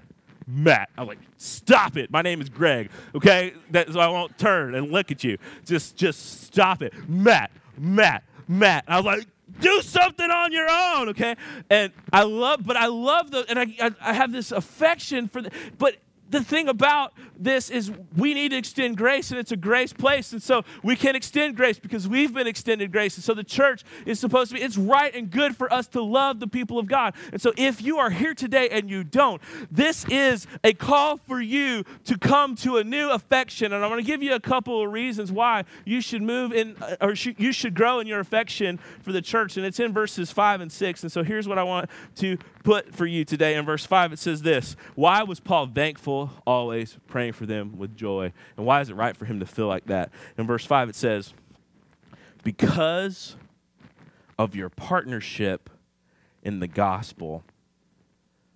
[0.47, 0.89] Matt.
[0.97, 2.11] I'm like, stop it.
[2.11, 2.91] My name is Greg.
[3.15, 3.53] Okay?
[3.71, 5.37] That, so I won't turn and look at you.
[5.67, 6.95] Just just stop it.
[7.09, 7.51] Matt.
[7.77, 8.25] Matt.
[8.49, 8.85] Matt.
[8.89, 9.27] I was like,
[9.61, 11.37] do something on your own, okay?
[11.69, 15.43] And I love, but I love the, and I, I, I have this affection for
[15.43, 15.97] the, but
[16.31, 20.33] the thing about this is we need to extend grace and it's a grace place
[20.33, 23.83] and so we can extend grace because we've been extended grace and so the church
[24.07, 26.87] is supposed to be it's right and good for us to love the people of
[26.87, 27.15] god.
[27.33, 31.41] And so if you are here today and you don't this is a call for
[31.41, 34.83] you to come to a new affection and i'm going to give you a couple
[34.83, 38.79] of reasons why you should move in uh, or you should grow in your affection
[39.03, 41.63] for the church and it's in verses 5 and 6 and so here's what i
[41.63, 45.67] want to put for you today in verse 5 it says this why was paul
[45.67, 48.33] thankful always praying for them with joy.
[48.57, 50.11] And why is it right for him to feel like that?
[50.39, 51.35] In verse 5, it says,
[52.43, 53.37] Because
[54.39, 55.69] of your partnership
[56.43, 57.45] in the gospel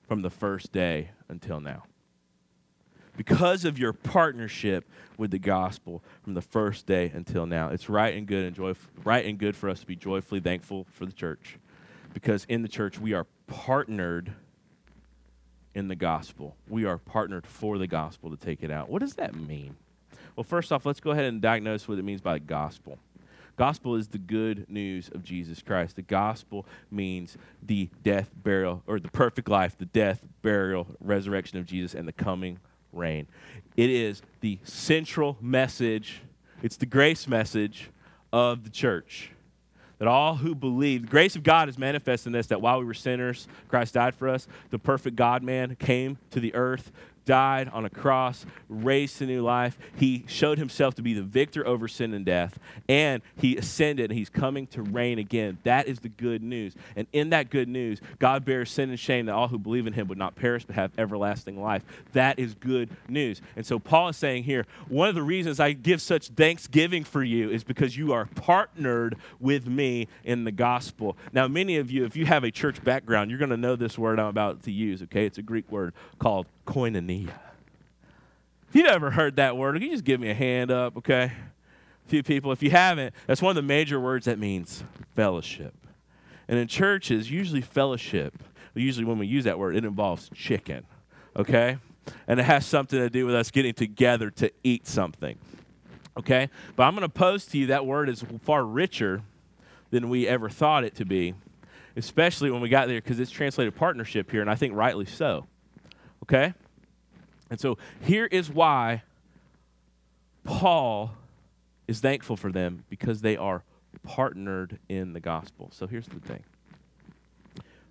[0.09, 1.85] from the first day until now.
[3.17, 7.69] Because of your partnership with the gospel from the first day until now.
[7.69, 10.87] It's right and good and joyful, right and good for us to be joyfully thankful
[10.91, 11.59] for the church.
[12.13, 14.33] Because in the church we are partnered
[15.75, 16.57] in the gospel.
[16.69, 18.89] We are partnered for the gospel to take it out.
[18.89, 19.77] What does that mean?
[20.37, 22.99] Well, first off, let's go ahead and diagnose what it means by gospel.
[23.57, 25.95] Gospel is the good news of Jesus Christ.
[25.95, 31.67] The gospel means the death, burial, or the perfect life, the death, burial, resurrection of
[31.67, 32.59] Jesus, and the coming
[32.93, 33.29] reign.
[33.77, 36.23] It is the central message,
[36.63, 37.91] it's the grace message
[38.33, 39.31] of the church
[39.99, 42.85] that all who believe, the grace of God is manifest in this, that while we
[42.85, 44.47] were sinners, Christ died for us.
[44.71, 46.91] The perfect God man came to the earth
[47.25, 49.79] died on a cross, raised to new life.
[49.97, 52.59] He showed himself to be the victor over sin and death,
[52.89, 55.59] and he ascended and he's coming to reign again.
[55.65, 56.75] That is the good news.
[56.97, 59.93] And in that good news, God bears sin and shame that all who believe in
[59.93, 61.83] him would not perish but have everlasting life.
[62.13, 63.41] That is good news.
[63.57, 67.23] And so Paul is saying here, one of the reasons I give such thanksgiving for
[67.23, 71.17] you is because you are partnered with me in the gospel.
[71.33, 73.99] Now, many of you, if you have a church background, you're going to know this
[73.99, 75.27] word I'm about to use, okay?
[75.27, 77.33] It's a Greek word called koinonia.
[78.69, 81.31] If you've ever heard that word, can you just give me a hand up, okay?
[82.07, 82.51] A few people.
[82.51, 84.83] If you haven't, that's one of the major words that means
[85.15, 85.75] fellowship.
[86.49, 88.43] And in churches, usually fellowship,
[88.75, 90.85] usually when we use that word, it involves chicken,
[91.37, 91.79] okay?
[92.27, 95.39] And it has something to do with us getting together to eat something,
[96.19, 96.51] okay?
[96.77, 99.23] But I'm going to pose to you that word is far richer
[99.91, 101.35] than we ever thought it to be,
[101.97, 105.47] especially when we got there because it's translated partnership here, and I think rightly so.
[106.25, 106.55] Okay?
[107.51, 109.03] And so here is why
[110.43, 111.13] Paul
[111.87, 113.63] is thankful for them because they are
[114.03, 115.69] partnered in the gospel.
[115.73, 116.43] So here's the thing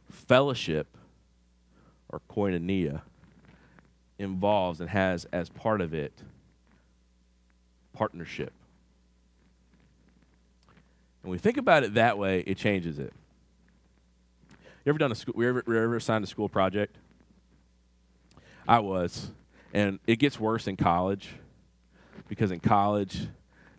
[0.10, 0.88] fellowship
[2.10, 3.02] or koinonia
[4.19, 6.13] involves and has as part of it
[7.93, 8.54] partnership.
[11.22, 13.13] And we think about it that way, it changes it.
[14.86, 15.34] You ever done a school?
[15.38, 16.98] We ever, ever assigned a school project?
[18.67, 19.30] I was.
[19.73, 21.30] And it gets worse in college
[22.28, 23.28] because in college,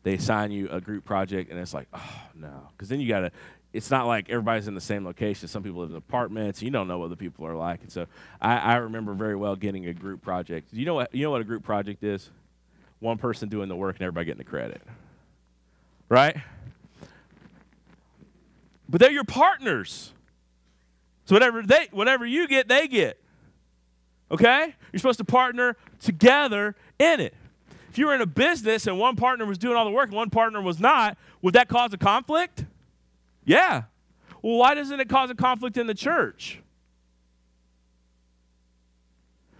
[0.02, 2.68] they assign you a group project and it's like, oh, no.
[2.72, 3.30] Because then you got to,
[3.72, 5.48] it's not like everybody's in the same location.
[5.48, 6.62] Some people live in apartments.
[6.62, 7.82] You don't know what the people are like.
[7.82, 8.06] And so
[8.40, 10.68] I, I remember very well getting a group project.
[10.72, 12.30] You know what, you know what a group project is?
[13.00, 14.82] One person doing the work and everybody getting the credit.
[16.08, 16.36] Right?
[18.88, 20.12] But they're your partners.
[21.24, 23.18] So whatever they whatever you get, they get.
[24.34, 24.74] Okay?
[24.92, 27.34] You're supposed to partner together in it.
[27.88, 30.16] If you were in a business and one partner was doing all the work and
[30.16, 32.64] one partner was not, would that cause a conflict?
[33.44, 33.84] Yeah.
[34.42, 36.60] Well, why doesn't it cause a conflict in the church?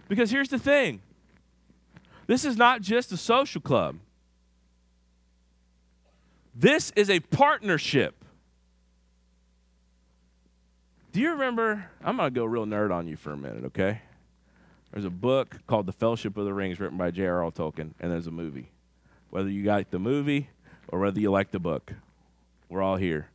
[0.09, 1.01] Because here's the thing
[2.27, 3.95] this is not just a social club,
[6.53, 8.25] this is a partnership.
[11.13, 11.89] Do you remember?
[12.03, 14.01] I'm going to go real nerd on you for a minute, okay?
[14.95, 17.51] There's a book called The Fellowship of the Rings written by J.R.R.
[17.51, 18.69] Tolkien, and there's a movie.
[19.29, 20.47] Whether you like the movie
[20.87, 21.91] or whether you like the book,
[22.69, 23.27] we're all here.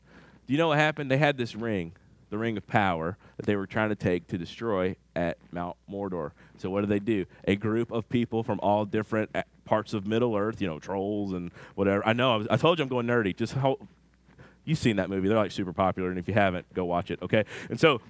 [0.46, 1.10] Do you know what happened?
[1.10, 1.92] They had this ring,
[2.30, 6.30] the Ring of Power, that they were trying to take to destroy at Mount Mordor.
[6.56, 7.26] So what did they do?
[7.44, 11.34] A group of people from all different uh, parts of Middle Earth, you know, trolls
[11.34, 12.06] and whatever.
[12.06, 12.32] I know.
[12.32, 13.36] I, was, I told you I'm going nerdy.
[13.36, 13.76] Just how
[14.64, 15.28] you've seen that movie.
[15.28, 17.20] They're like super popular, and if you haven't, go watch it.
[17.20, 17.44] Okay.
[17.68, 18.00] And so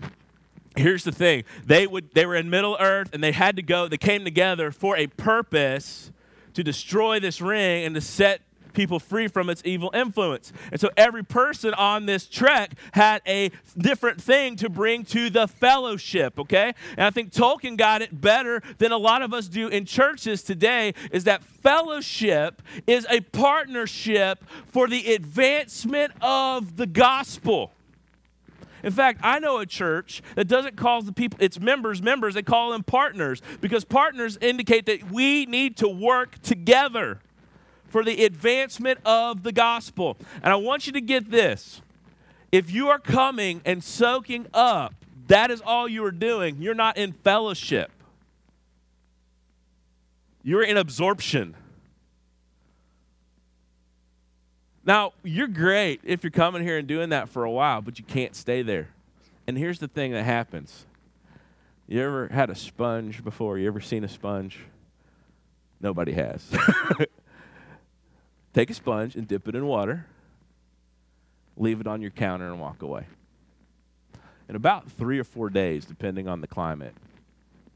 [0.77, 1.45] here's the thing.
[1.64, 4.71] They would they were in middle earth and they had to go they came together
[4.71, 6.11] for a purpose
[6.55, 8.43] to destroy this ring and to set
[8.73, 10.53] people free from its evil influence.
[10.71, 15.49] And so every person on this trek had a different thing to bring to the
[15.49, 16.75] fellowship okay?
[16.97, 20.43] And i think tolkien got it better than a lot of us do in churches
[20.43, 27.73] today is that fellowship is a partnership for the advancement of the gospel
[28.83, 32.43] In fact, I know a church that doesn't call the people, its members, members, they
[32.43, 37.20] call them partners because partners indicate that we need to work together
[37.89, 40.16] for the advancement of the gospel.
[40.43, 41.83] And I want you to get this.
[42.53, 44.95] If you are coming and soaking up,
[45.28, 46.61] that is all you are doing.
[46.61, 47.91] You're not in fellowship.
[50.43, 51.55] You're in absorption.
[54.85, 58.05] Now, you're great if you're coming here and doing that for a while, but you
[58.05, 58.89] can't stay there.
[59.47, 60.87] And here's the thing that happens.
[61.87, 63.59] You ever had a sponge before?
[63.59, 64.61] You ever seen a sponge?
[65.81, 66.45] Nobody has.
[68.55, 70.07] Take a sponge and dip it in water,
[71.57, 73.07] leave it on your counter, and walk away.
[74.49, 76.95] In about three or four days, depending on the climate,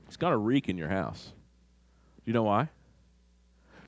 [0.06, 1.32] it's going to reek in your house.
[2.24, 2.68] Do you know why?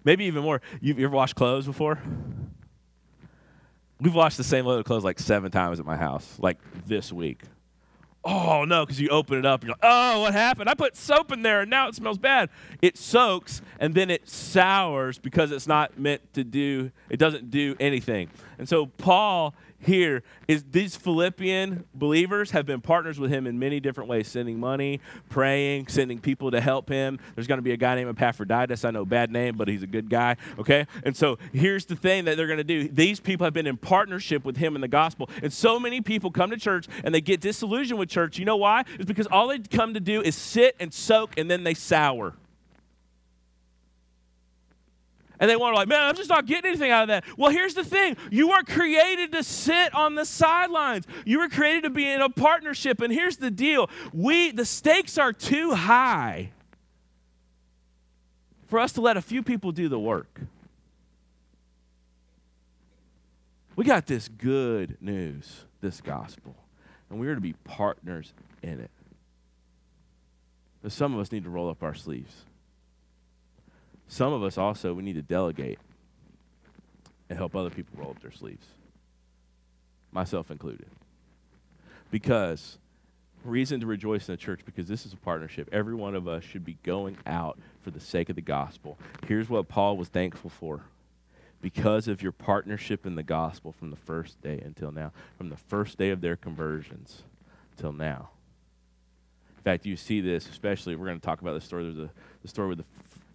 [0.04, 0.60] Maybe even more.
[0.80, 2.00] You've, you ever washed clothes before?
[4.00, 7.12] We've washed the same load of clothes like seven times at my house, like this
[7.12, 7.42] week.
[8.28, 10.68] Oh no, because you open it up you're like, oh, what happened?
[10.68, 12.50] I put soap in there and now it smells bad.
[12.82, 17.76] It soaks and then it sours because it's not meant to do, it doesn't do
[17.78, 18.28] anything.
[18.58, 23.80] And so Paul here is these Philippian believers have been partners with him in many
[23.80, 27.18] different ways, sending money, praying, sending people to help him.
[27.34, 28.84] There's going to be a guy named Epaphroditus.
[28.84, 30.36] I know bad name, but he's a good guy.
[30.58, 32.88] Okay, and so here's the thing that they're going to do.
[32.88, 36.30] These people have been in partnership with him in the gospel, and so many people
[36.30, 38.38] come to church and they get disillusioned with church.
[38.38, 38.84] You know why?
[38.94, 42.34] It's because all they come to do is sit and soak, and then they sour.
[45.38, 47.24] And they want to like, man, I'm just not getting anything out of that.
[47.36, 48.16] Well, here's the thing.
[48.30, 51.06] You are created to sit on the sidelines.
[51.24, 53.00] You were created to be in a partnership.
[53.00, 53.90] And here's the deal.
[54.12, 56.52] We the stakes are too high
[58.68, 60.40] for us to let a few people do the work.
[63.76, 66.56] We got this good news, this gospel,
[67.10, 68.32] and we are to be partners
[68.62, 68.90] in it.
[70.82, 72.32] But some of us need to roll up our sleeves.
[74.08, 75.78] Some of us also, we need to delegate
[77.28, 78.66] and help other people roll up their sleeves,
[80.12, 80.86] myself included.
[82.10, 82.78] Because,
[83.44, 85.68] reason to rejoice in the church, because this is a partnership.
[85.72, 88.96] Every one of us should be going out for the sake of the gospel.
[89.26, 90.82] Here's what Paul was thankful for.
[91.60, 95.56] Because of your partnership in the gospel from the first day until now, from the
[95.56, 97.22] first day of their conversions
[97.76, 98.28] till now.
[99.56, 101.82] In fact, you see this, especially, we're going to talk about the story.
[101.84, 102.10] There's a,
[102.42, 102.84] the story with the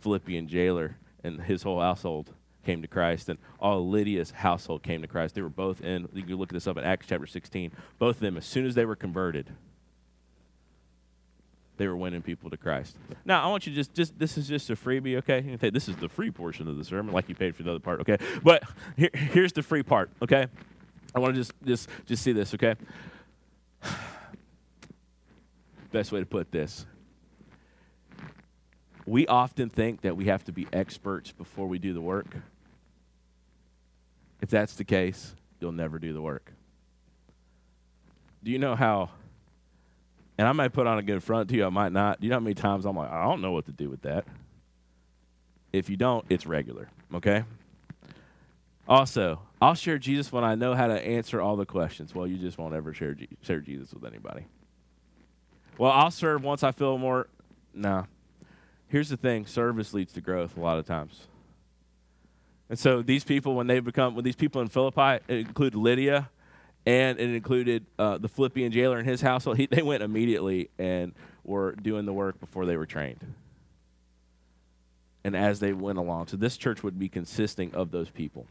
[0.02, 2.34] Philippian jailer and his whole household
[2.66, 5.36] came to Christ, and all Lydia's household came to Christ.
[5.36, 7.72] They were both in, you can look this up in Acts chapter 16.
[7.98, 9.50] Both of them, as soon as they were converted,
[11.78, 12.96] they were winning people to Christ.
[13.26, 15.58] Now, I want you to just, just this is just a freebie, okay?
[15.72, 18.02] This is the free portion of the sermon, like you paid for the other part,
[18.02, 18.18] okay?
[18.44, 18.64] But
[18.96, 20.48] here, here's the free part, okay?
[21.16, 22.76] I want to just, just, just see this, okay?
[25.92, 26.86] Best way to put this
[29.06, 32.28] we often think that we have to be experts before we do the work.
[34.42, 36.52] If that's the case, you'll never do the work.
[38.44, 39.10] Do you know how?
[40.38, 42.20] And I might put on a good front to you, I might not.
[42.20, 44.02] Do you know how many times I'm like, I don't know what to do with
[44.02, 44.26] that?
[45.72, 47.44] If you don't, it's regular, okay?
[48.88, 52.16] Also, I'll share Jesus when I know how to answer all the questions.
[52.16, 54.48] Well, you just won't ever share, share Jesus with anybody.
[55.78, 57.28] Well, I'll serve once I feel more.
[57.74, 58.06] No,
[58.92, 61.28] here's the thing service leads to growth a lot of times.
[62.70, 66.30] And so these people, when they become, when these people in Philippi, it included Lydia
[66.86, 71.14] and it included uh, the Philippian jailer and his household, he, they went immediately and
[71.44, 73.20] were doing the work before they were trained.
[75.24, 76.28] And as they went along.
[76.28, 78.48] So this church would be consisting of those people.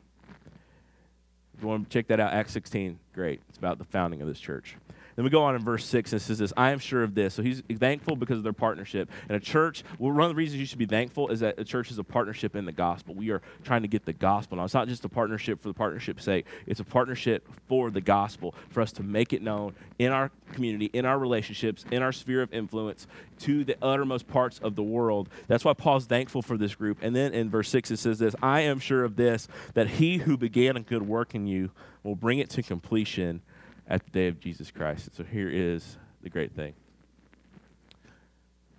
[1.56, 3.40] If you want to check that out, Acts 16, great.
[3.48, 4.76] It's about the founding of this church.
[5.20, 7.14] Then we go on in verse 6 and it says this I am sure of
[7.14, 7.34] this.
[7.34, 9.10] So he's thankful because of their partnership.
[9.28, 11.64] And a church, well, one of the reasons you should be thankful is that a
[11.64, 13.14] church is a partnership in the gospel.
[13.14, 14.56] We are trying to get the gospel.
[14.56, 18.00] Now, it's not just a partnership for the partnership's sake, it's a partnership for the
[18.00, 22.12] gospel, for us to make it known in our community, in our relationships, in our
[22.12, 23.06] sphere of influence
[23.40, 25.28] to the uttermost parts of the world.
[25.48, 26.96] That's why Paul's thankful for this group.
[27.02, 30.16] And then in verse 6, it says this I am sure of this, that he
[30.16, 33.42] who began a good work in you will bring it to completion
[33.90, 35.08] at the day of Jesus Christ.
[35.08, 36.72] And so here is the great thing.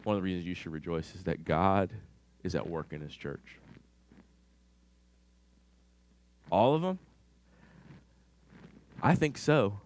[0.03, 1.91] One of the reasons you should rejoice is that God
[2.43, 3.57] is at work in his church.
[6.49, 6.97] All of them?
[9.03, 9.79] I think so.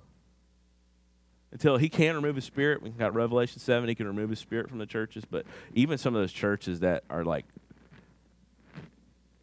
[1.52, 4.70] Until he can remove his spirit, we got Revelation 7, he can remove his spirit
[4.70, 7.46] from the churches, but even some of those churches that are like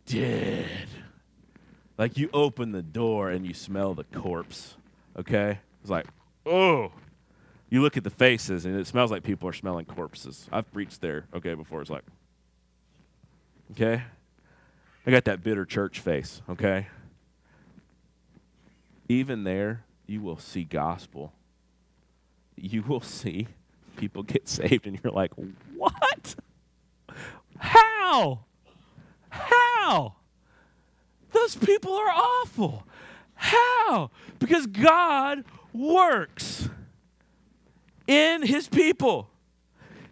[0.06, 0.68] dead.
[1.98, 4.76] Like you open the door and you smell the corpse,
[5.18, 5.58] okay?
[5.82, 6.06] It's like,
[6.46, 6.92] oh,
[7.68, 10.48] you look at the faces and it smells like people are smelling corpses.
[10.50, 11.82] I've preached there, okay, before.
[11.82, 12.04] It's like,
[13.72, 14.02] okay?
[15.06, 16.86] I got that bitter church face, okay?
[19.08, 21.32] Even there, you will see gospel.
[22.56, 23.48] You will see
[23.96, 25.32] people get saved, and you're like,
[25.76, 26.36] what?
[27.58, 28.40] How?
[29.30, 30.14] How?
[31.32, 32.86] Those people are awful.
[33.34, 34.10] How?
[34.38, 36.68] Because God works
[38.06, 39.28] in his people,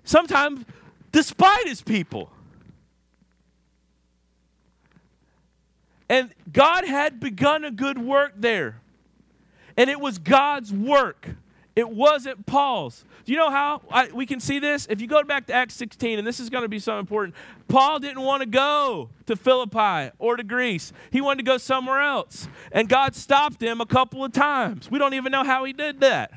[0.04, 0.64] sometimes
[1.12, 2.30] despite his people.
[6.08, 8.80] And God had begun a good work there.
[9.76, 11.28] And it was God's work.
[11.81, 13.07] It wasn't Paul's.
[13.24, 14.87] Do you know how I, we can see this?
[14.91, 17.35] If you go back to Acts 16, and this is going to be so important,
[17.68, 20.93] Paul didn't want to go to Philippi or to Greece.
[21.11, 22.49] He wanted to go somewhere else.
[22.70, 24.91] And God stopped him a couple of times.
[24.91, 26.33] We don't even know how he did that.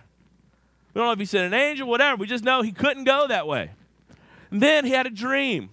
[0.94, 2.16] We don't know if he sent an angel, whatever.
[2.16, 3.72] We just know he couldn't go that way.
[4.50, 5.72] And then he had a dream.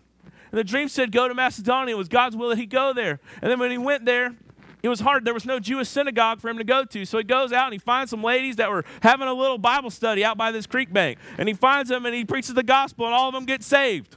[0.51, 1.95] And the dream said, Go to Macedonia.
[1.95, 3.21] It was God's will that he go there.
[3.41, 4.35] And then when he went there,
[4.83, 5.25] it was hard.
[5.25, 7.05] There was no Jewish synagogue for him to go to.
[7.05, 9.91] So he goes out and he finds some ladies that were having a little Bible
[9.91, 11.19] study out by this creek bank.
[11.39, 14.17] And he finds them and he preaches the gospel, and all of them get saved.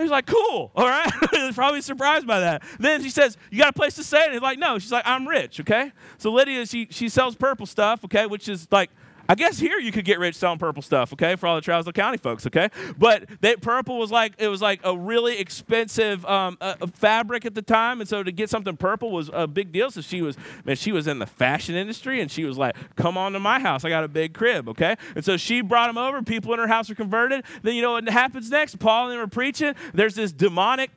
[0.00, 1.10] He's like, cool, all right?
[1.32, 2.62] He's probably surprised by that.
[2.78, 4.22] Then she says, You got a place to stay?
[4.24, 4.78] And he's like, No.
[4.78, 5.92] She's like, I'm rich, okay?
[6.18, 8.90] So Lydia, she, she sells purple stuff, okay, which is like
[9.30, 11.94] I guess here you could get rich selling purple stuff, okay, for all the Trousdale
[11.94, 12.68] County folks, okay.
[12.98, 17.54] But that purple was like it was like a really expensive um, uh, fabric at
[17.54, 19.88] the time, and so to get something purple was a big deal.
[19.92, 23.16] So she was man, she was in the fashion industry, and she was like, "Come
[23.16, 25.96] on to my house, I got a big crib, okay." And so she brought them
[25.96, 26.20] over.
[26.22, 27.44] People in her house were converted.
[27.62, 28.80] Then you know what happens next?
[28.80, 29.76] Paul and them were preaching.
[29.94, 30.90] There's this demonic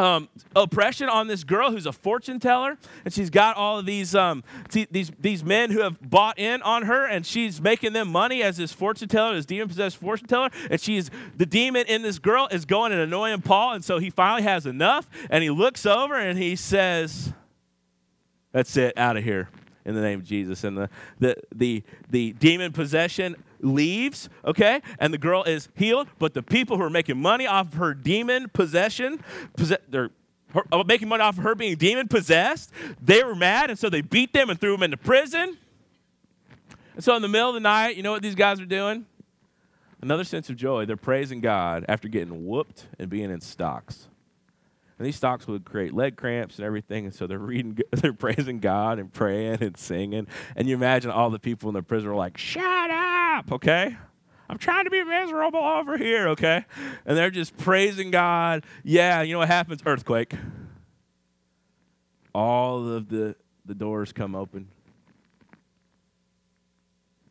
[0.00, 4.14] um, oppression on this girl who's a fortune teller, and she's got all of these
[4.14, 8.10] um, t- these these men who have bought in on her, and she's making them
[8.10, 12.00] money as this fortune teller, this demon possessed fortune teller, and she's the demon in
[12.00, 15.50] this girl is going and annoying Paul, and so he finally has enough, and he
[15.50, 17.34] looks over and he says,
[18.52, 19.50] "That's it, out of here."
[19.84, 20.88] In the name of Jesus, and the
[21.18, 26.76] the the, the demon possession leaves, okay, and the girl is healed, but the people
[26.76, 29.22] who are making money off of her demon possession,
[29.56, 30.10] possess, they're
[30.54, 33.88] her, uh, making money off of her being demon possessed, they were mad, and so
[33.88, 35.56] they beat them and threw them into prison.
[36.94, 39.06] And so in the middle of the night, you know what these guys are doing?
[40.02, 40.86] Another sense of joy.
[40.86, 44.09] They're praising God after getting whooped and being in stocks.
[45.00, 47.06] And these stocks would create leg cramps and everything.
[47.06, 50.26] And so they're reading, they're praising God and praying and singing.
[50.54, 53.96] And you imagine all the people in the prison are like, shut up, okay?
[54.50, 56.66] I'm trying to be miserable over here, okay?
[57.06, 58.66] And they're just praising God.
[58.84, 59.80] Yeah, you know what happens?
[59.86, 60.34] Earthquake.
[62.34, 64.68] All of the, the doors come open.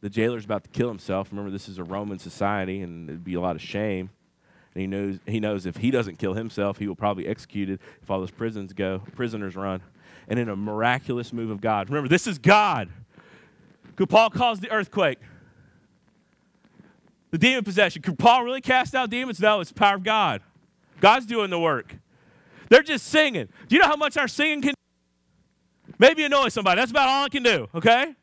[0.02, 1.30] The jailer's about to kill himself.
[1.30, 4.10] Remember, this is a Roman society, and it'd be a lot of shame.
[4.74, 8.10] And he knows, he knows if he doesn't kill himself, he will probably executed if
[8.10, 9.82] all those prisons go, prisoners run.
[10.28, 12.90] And in a miraculous move of God, remember, this is God.
[13.96, 15.20] Could Paul cause the earthquake?
[17.32, 18.02] The demon possession.
[18.02, 19.40] Could Paul really cast out demons?
[19.40, 20.42] No, it's the power of God.
[21.02, 21.96] God's doing the work.
[22.70, 23.50] They're just singing.
[23.68, 24.74] Do you know how much our singing can
[26.00, 26.80] Maybe annoy somebody.
[26.80, 28.16] That's about all it can do, okay?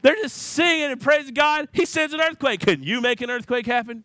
[0.00, 1.68] They're just singing and praising God.
[1.72, 2.60] He sends an earthquake.
[2.60, 4.04] Can you make an earthquake happen?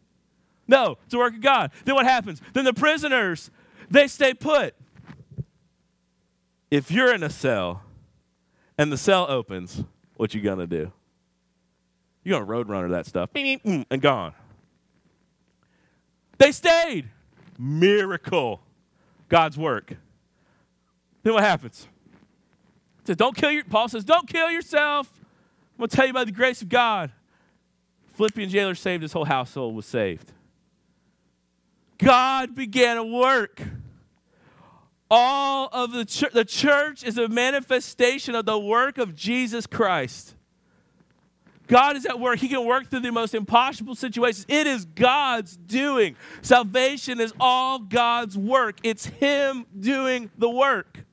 [0.70, 1.72] No, it's a work of God.
[1.84, 2.40] Then what happens?
[2.54, 3.50] Then the prisoners,
[3.90, 4.76] they stay put.
[6.70, 7.82] If you're in a cell
[8.78, 9.84] and the cell opens,
[10.16, 10.92] what you gonna do?
[12.24, 14.34] You're gonna roadrunner that stuff mm, and gone.
[16.38, 17.10] They stayed.
[17.58, 18.62] Miracle.
[19.28, 19.96] God's work.
[21.24, 21.88] Then what happens?
[23.06, 25.12] Says, don't kill your Paul says, don't kill yourself.
[25.74, 27.12] I'm gonna tell you about the grace of God.
[28.14, 30.32] Philippian jailer saved, his whole household was saved.
[32.00, 33.62] God began a work.
[35.12, 40.36] All of the church, the church is a manifestation of the work of Jesus Christ.
[41.68, 42.40] God is at work.
[42.40, 44.46] He can work through the most impossible situations.
[44.48, 46.16] It is God's doing.
[46.42, 48.80] Salvation is all God's work.
[48.82, 51.06] It's Him doing the work.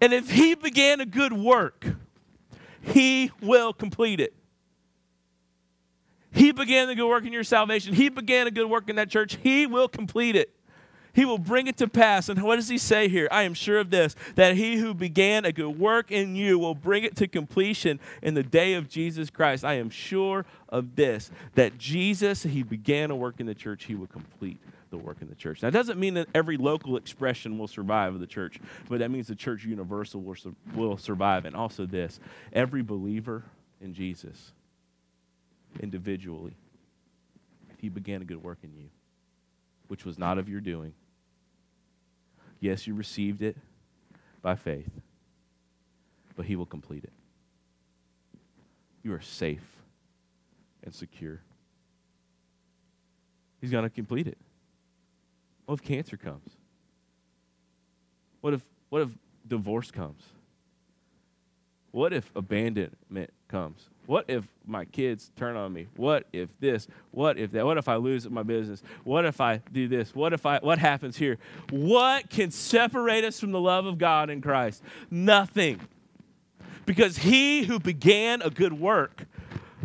[0.00, 1.86] And if He began a good work,
[2.80, 4.34] He will complete it.
[6.32, 7.94] He began the good work in your salvation.
[7.94, 9.38] He began a good work in that church.
[9.42, 10.50] He will complete it.
[11.14, 12.28] He will bring it to pass.
[12.28, 13.28] And what does he say here?
[13.30, 16.74] I am sure of this, that he who began a good work in you will
[16.74, 19.64] bring it to completion in the day of Jesus Christ.
[19.64, 23.94] I am sure of this, that Jesus, he began a work in the church, he
[23.94, 24.58] will complete
[24.88, 25.60] the work in the church.
[25.60, 28.58] That doesn't mean that every local expression will survive of the church,
[28.88, 30.36] but that means the church universal will,
[30.74, 31.44] will survive.
[31.44, 32.20] And also this
[32.52, 33.42] every believer
[33.80, 34.52] in Jesus,
[35.80, 36.56] individually,
[37.70, 38.88] if he began a good work in you,
[39.88, 40.94] which was not of your doing,
[42.60, 43.56] yes, you received it
[44.40, 44.90] by faith,
[46.36, 47.12] but he will complete it.
[49.02, 49.64] You are safe
[50.84, 51.40] and secure.
[53.60, 54.38] He's going to complete it.
[55.66, 56.56] What if cancer comes?
[58.40, 59.10] What if what if
[59.46, 60.22] divorce comes?
[61.92, 63.88] What if abandonment comes?
[64.06, 65.86] What if my kids turn on me?
[65.96, 66.88] What if this?
[67.12, 67.64] What if that?
[67.64, 68.82] What if I lose my business?
[69.04, 70.14] What if I do this?
[70.14, 71.38] What if I what happens here?
[71.70, 74.82] What can separate us from the love of God in Christ?
[75.10, 75.80] Nothing.
[76.84, 79.24] Because he who began a good work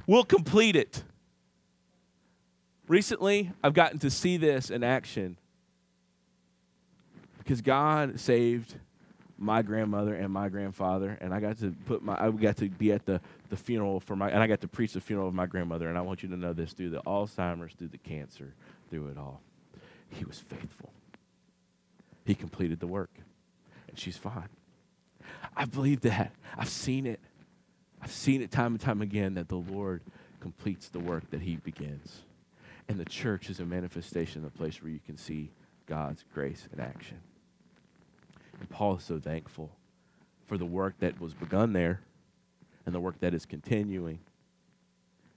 [0.07, 1.03] will complete it.
[2.88, 5.38] Recently, I've gotten to see this in action
[7.38, 8.76] because God saved
[9.38, 12.92] my grandmother and my grandfather, and I got to put my I got to be
[12.92, 15.46] at the, the funeral for my and I got to preach the funeral of my
[15.46, 15.88] grandmother.
[15.90, 18.54] And I want you to know this: through the Alzheimer's, through the cancer,
[18.90, 19.42] through it all,
[20.10, 20.92] he was faithful.
[22.26, 23.12] He completed the work,
[23.88, 24.50] and she's fine.
[25.56, 26.34] I believe that.
[26.58, 27.20] I've seen it.
[28.02, 30.02] I've seen it time and time again that the Lord
[30.40, 32.22] completes the work that He begins,
[32.88, 35.52] and the church is a manifestation, of a place where you can see
[35.86, 37.20] God's grace in action.
[38.60, 39.72] And Paul is so thankful
[40.47, 42.01] for the work that was begun there
[42.86, 44.20] and the work that is continuing.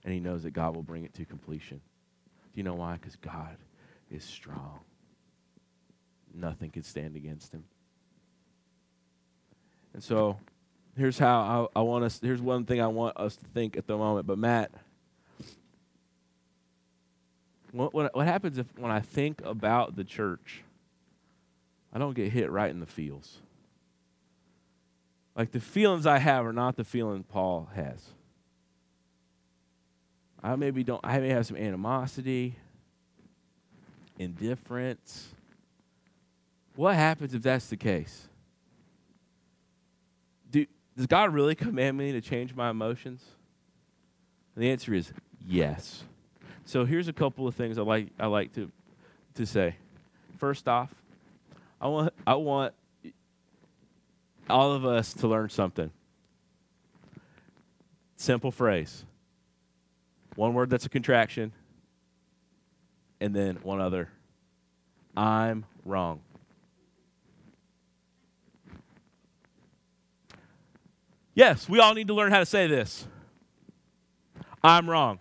[0.03, 1.81] And he knows that God will bring it to completion.
[2.53, 2.93] Do you know why?
[2.93, 3.57] Because God
[4.09, 4.79] is strong.
[6.33, 7.63] Nothing can stand against him.
[9.93, 10.37] And so
[10.97, 13.87] here's how I, I want us, here's one thing I want us to think at
[13.87, 14.27] the moment.
[14.27, 14.71] But Matt,
[17.71, 20.63] what, what, what happens if when I think about the church,
[21.93, 23.39] I don't get hit right in the feels.
[25.35, 28.01] Like the feelings I have are not the feeling Paul has.
[30.43, 32.55] I maybe don't I may have some animosity,
[34.17, 35.29] indifference.
[36.75, 38.27] What happens if that's the case?
[40.49, 40.65] Do,
[40.97, 43.23] does God really command me to change my emotions?
[44.55, 45.11] And the answer is
[45.45, 46.03] yes.
[46.65, 48.71] So here's a couple of things I like I like to
[49.35, 49.75] to say.
[50.37, 50.89] First off,
[51.81, 52.73] I want I want
[54.47, 55.89] all of us to learn something.
[58.17, 59.03] Simple phrase.
[60.35, 61.51] One word that's a contraction,
[63.19, 64.09] and then one other.
[65.17, 66.21] I'm wrong.
[71.33, 73.07] Yes, we all need to learn how to say this.
[74.63, 75.19] I'm wrong.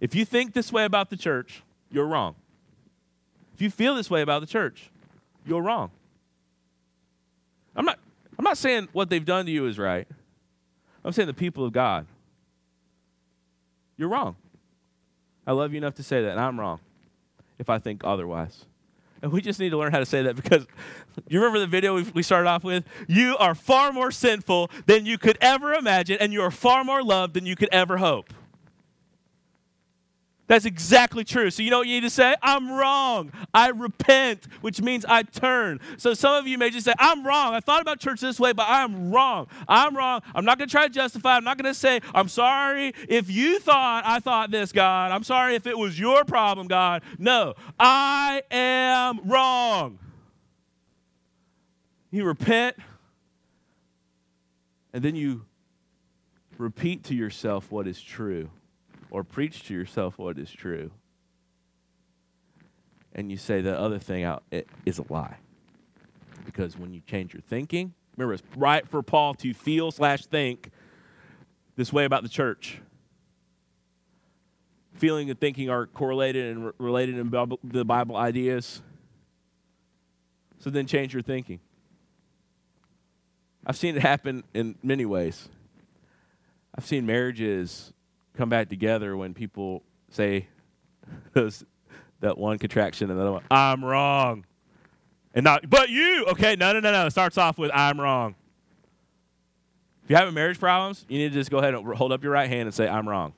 [0.00, 2.34] If you think this way about the church, you're wrong.
[3.54, 4.90] If you feel this way about the church,
[5.48, 5.90] you're wrong.
[7.74, 7.98] I'm not,
[8.38, 10.06] I'm not saying what they've done to you is right.
[11.04, 12.06] I'm saying the people of God.
[13.96, 14.36] You're wrong.
[15.46, 16.80] I love you enough to say that, and I'm wrong
[17.58, 18.66] if I think otherwise.
[19.22, 20.66] And we just need to learn how to say that because
[21.28, 22.84] you remember the video we started off with?
[23.08, 27.02] You are far more sinful than you could ever imagine, and you are far more
[27.02, 28.32] loved than you could ever hope.
[30.48, 31.50] That's exactly true.
[31.50, 32.34] So, you know what you need to say?
[32.42, 33.30] I'm wrong.
[33.52, 35.78] I repent, which means I turn.
[35.98, 37.52] So, some of you may just say, I'm wrong.
[37.54, 39.46] I thought about church this way, but I'm wrong.
[39.68, 40.22] I'm wrong.
[40.34, 41.36] I'm not going to try to justify.
[41.36, 45.12] I'm not going to say, I'm sorry if you thought I thought this, God.
[45.12, 47.02] I'm sorry if it was your problem, God.
[47.18, 49.98] No, I am wrong.
[52.10, 52.76] You repent,
[54.94, 55.44] and then you
[56.56, 58.48] repeat to yourself what is true
[59.10, 60.90] or preach to yourself what is true,
[63.14, 65.36] and you say the other thing out it is a lie.
[66.44, 70.70] Because when you change your thinking, remember it's right for Paul to feel slash think
[71.76, 72.80] this way about the church.
[74.94, 77.30] Feeling and thinking are correlated and related in
[77.62, 78.82] the Bible ideas.
[80.58, 81.60] So then change your thinking.
[83.64, 85.48] I've seen it happen in many ways.
[86.74, 87.92] I've seen marriages
[88.38, 90.46] come back together when people say
[91.34, 93.42] that one contraction and the other one.
[93.50, 94.46] I'm wrong.
[95.34, 96.24] And not, but you.
[96.30, 97.06] Okay, no, no, no, no.
[97.06, 98.34] It starts off with I'm wrong.
[100.04, 102.32] If you're having marriage problems, you need to just go ahead and hold up your
[102.32, 103.34] right hand and say, I'm wrong.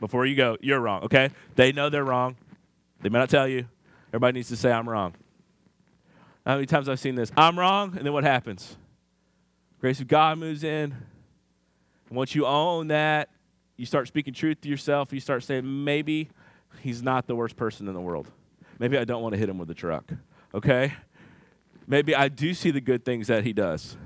[0.00, 1.30] Before you go, you're wrong, okay?
[1.56, 2.36] They know they're wrong.
[3.02, 3.66] They may not tell you,
[4.10, 5.14] Everybody needs to say, I'm wrong.
[6.46, 7.30] How many times I've seen this?
[7.36, 8.76] I'm wrong, and then what happens?
[9.80, 10.96] Grace of God moves in.
[12.10, 13.28] Once you own that,
[13.78, 15.12] you start speaking truth to yourself.
[15.12, 16.28] You start saying, maybe
[16.82, 18.30] he's not the worst person in the world.
[18.78, 20.12] Maybe I don't want to hit him with a truck.
[20.52, 20.92] Okay?
[21.86, 23.96] Maybe I do see the good things that he does.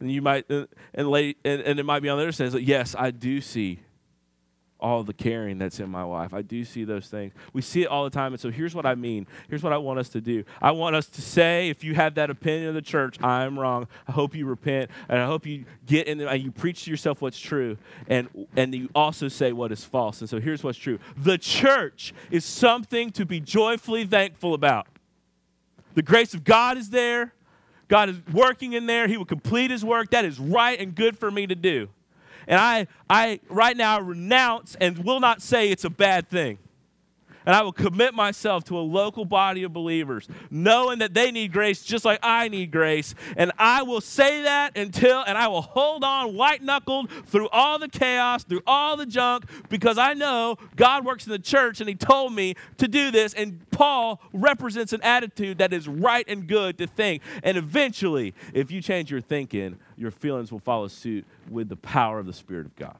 [0.00, 2.54] And you might, and, late, and, and it might be on the other side.
[2.62, 3.80] Yes, I do see
[4.80, 6.34] all the caring that's in my life.
[6.34, 7.32] I do see those things.
[7.52, 8.32] We see it all the time.
[8.32, 9.26] And so here's what I mean.
[9.48, 10.44] Here's what I want us to do.
[10.60, 13.88] I want us to say, if you have that opinion of the church, I'm wrong.
[14.08, 14.90] I hope you repent.
[15.08, 17.76] And I hope you get in there and you preach to yourself what's true.
[18.08, 20.20] And, and you also say what is false.
[20.20, 24.86] And so here's what's true the church is something to be joyfully thankful about.
[25.94, 27.32] The grace of God is there.
[27.88, 29.08] God is working in there.
[29.08, 30.10] He will complete his work.
[30.10, 31.88] That is right and good for me to do.
[32.50, 36.58] And I, I right now renounce and will not say it's a bad thing.
[37.50, 41.52] And I will commit myself to a local body of believers, knowing that they need
[41.52, 43.12] grace just like I need grace.
[43.36, 47.80] And I will say that until, and I will hold on white knuckled through all
[47.80, 51.88] the chaos, through all the junk, because I know God works in the church and
[51.88, 53.34] He told me to do this.
[53.34, 57.20] And Paul represents an attitude that is right and good to think.
[57.42, 62.20] And eventually, if you change your thinking, your feelings will follow suit with the power
[62.20, 62.96] of the Spirit of God.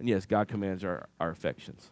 [0.00, 1.90] And yes, God commands our, our affections.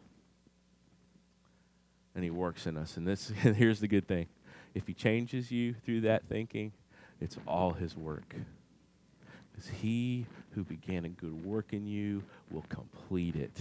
[2.15, 2.97] And He works in us.
[2.97, 4.27] And this and here's the good thing.
[4.75, 6.73] If He changes you through that thinking,
[7.21, 8.35] it's all His work.
[9.53, 13.57] Because He who began a good work in you will complete it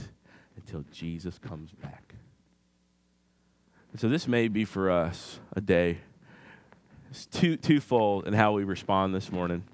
[0.55, 2.15] until Jesus comes back.
[3.91, 5.99] And so this may be for us a day.
[7.11, 9.65] It's two, twofold in how we respond this morning.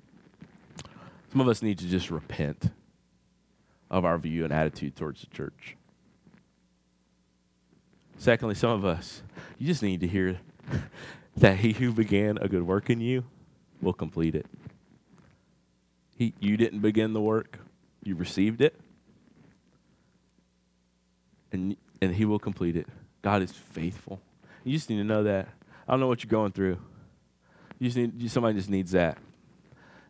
[1.32, 2.72] Some of us need to just repent
[3.94, 5.78] of our view and attitude towards the church.
[8.18, 9.22] Secondly, some of us,
[9.60, 10.40] you just need to hear
[11.38, 13.24] that he who began a good work in you
[13.84, 14.48] will complete it.
[16.16, 17.60] He, you didn't begin the work,
[18.04, 18.80] you received it,
[21.52, 22.88] and, and he will complete it.
[23.22, 24.20] God is faithful.
[24.64, 25.50] You just need to know that.
[25.88, 26.80] I don't know what you're going through.
[27.78, 29.20] You just need, somebody just needs that.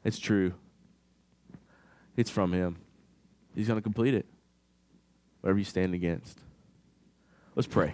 [0.06, 0.54] It's true.
[2.16, 2.78] It's from him.
[3.56, 4.26] He's going to complete it,
[5.41, 6.39] whatever you stand against.
[7.56, 7.93] Let's pray.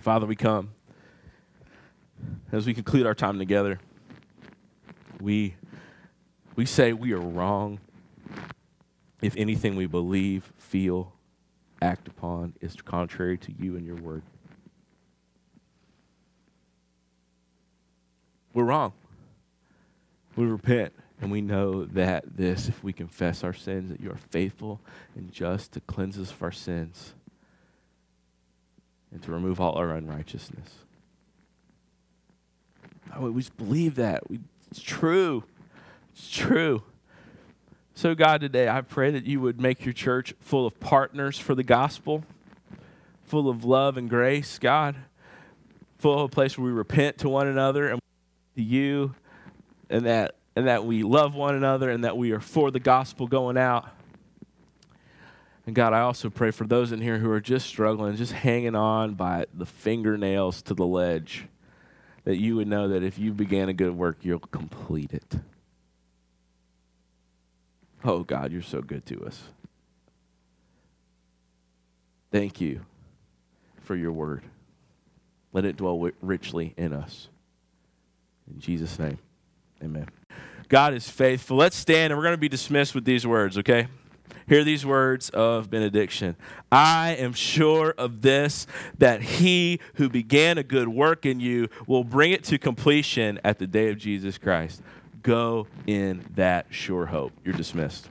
[0.00, 0.70] Father, we come.
[2.52, 3.80] As we conclude our time together,
[5.20, 5.56] we,
[6.54, 7.80] we say we are wrong
[9.20, 11.12] if anything we believe, feel,
[11.82, 14.22] act upon is contrary to you and your word.
[18.54, 18.92] We're wrong.
[20.36, 20.92] We repent.
[21.20, 24.80] And we know that this, if we confess our sins, that you are faithful
[25.14, 27.14] and just to cleanse us of our sins
[29.10, 30.74] and to remove all our unrighteousness.
[33.14, 34.28] Oh, we just believe that.
[34.28, 34.40] We,
[34.70, 35.44] it's true.
[36.12, 36.82] It's true.
[37.94, 41.54] So, God, today I pray that you would make your church full of partners for
[41.54, 42.24] the gospel,
[43.24, 44.96] full of love and grace, God,
[45.98, 48.00] full of a place where we repent to one another and
[48.54, 49.14] to you,
[49.88, 53.26] and that and that we love one another and that we are for the gospel
[53.26, 53.86] going out.
[55.66, 58.74] And God, I also pray for those in here who are just struggling, just hanging
[58.74, 61.46] on by the fingernails to the ledge,
[62.24, 65.34] that you would know that if you began a good work, you'll complete it.
[68.02, 69.42] Oh, God, you're so good to us.
[72.30, 72.80] Thank you
[73.82, 74.42] for your word.
[75.52, 77.28] Let it dwell richly in us.
[78.48, 79.18] In Jesus' name,
[79.82, 80.08] amen.
[80.68, 81.56] God is faithful.
[81.56, 83.86] Let's stand and we're going to be dismissed with these words, okay?
[84.48, 86.36] Hear these words of benediction.
[86.70, 88.66] I am sure of this,
[88.98, 93.58] that he who began a good work in you will bring it to completion at
[93.58, 94.82] the day of Jesus Christ.
[95.22, 97.32] Go in that sure hope.
[97.44, 98.08] You're dismissed.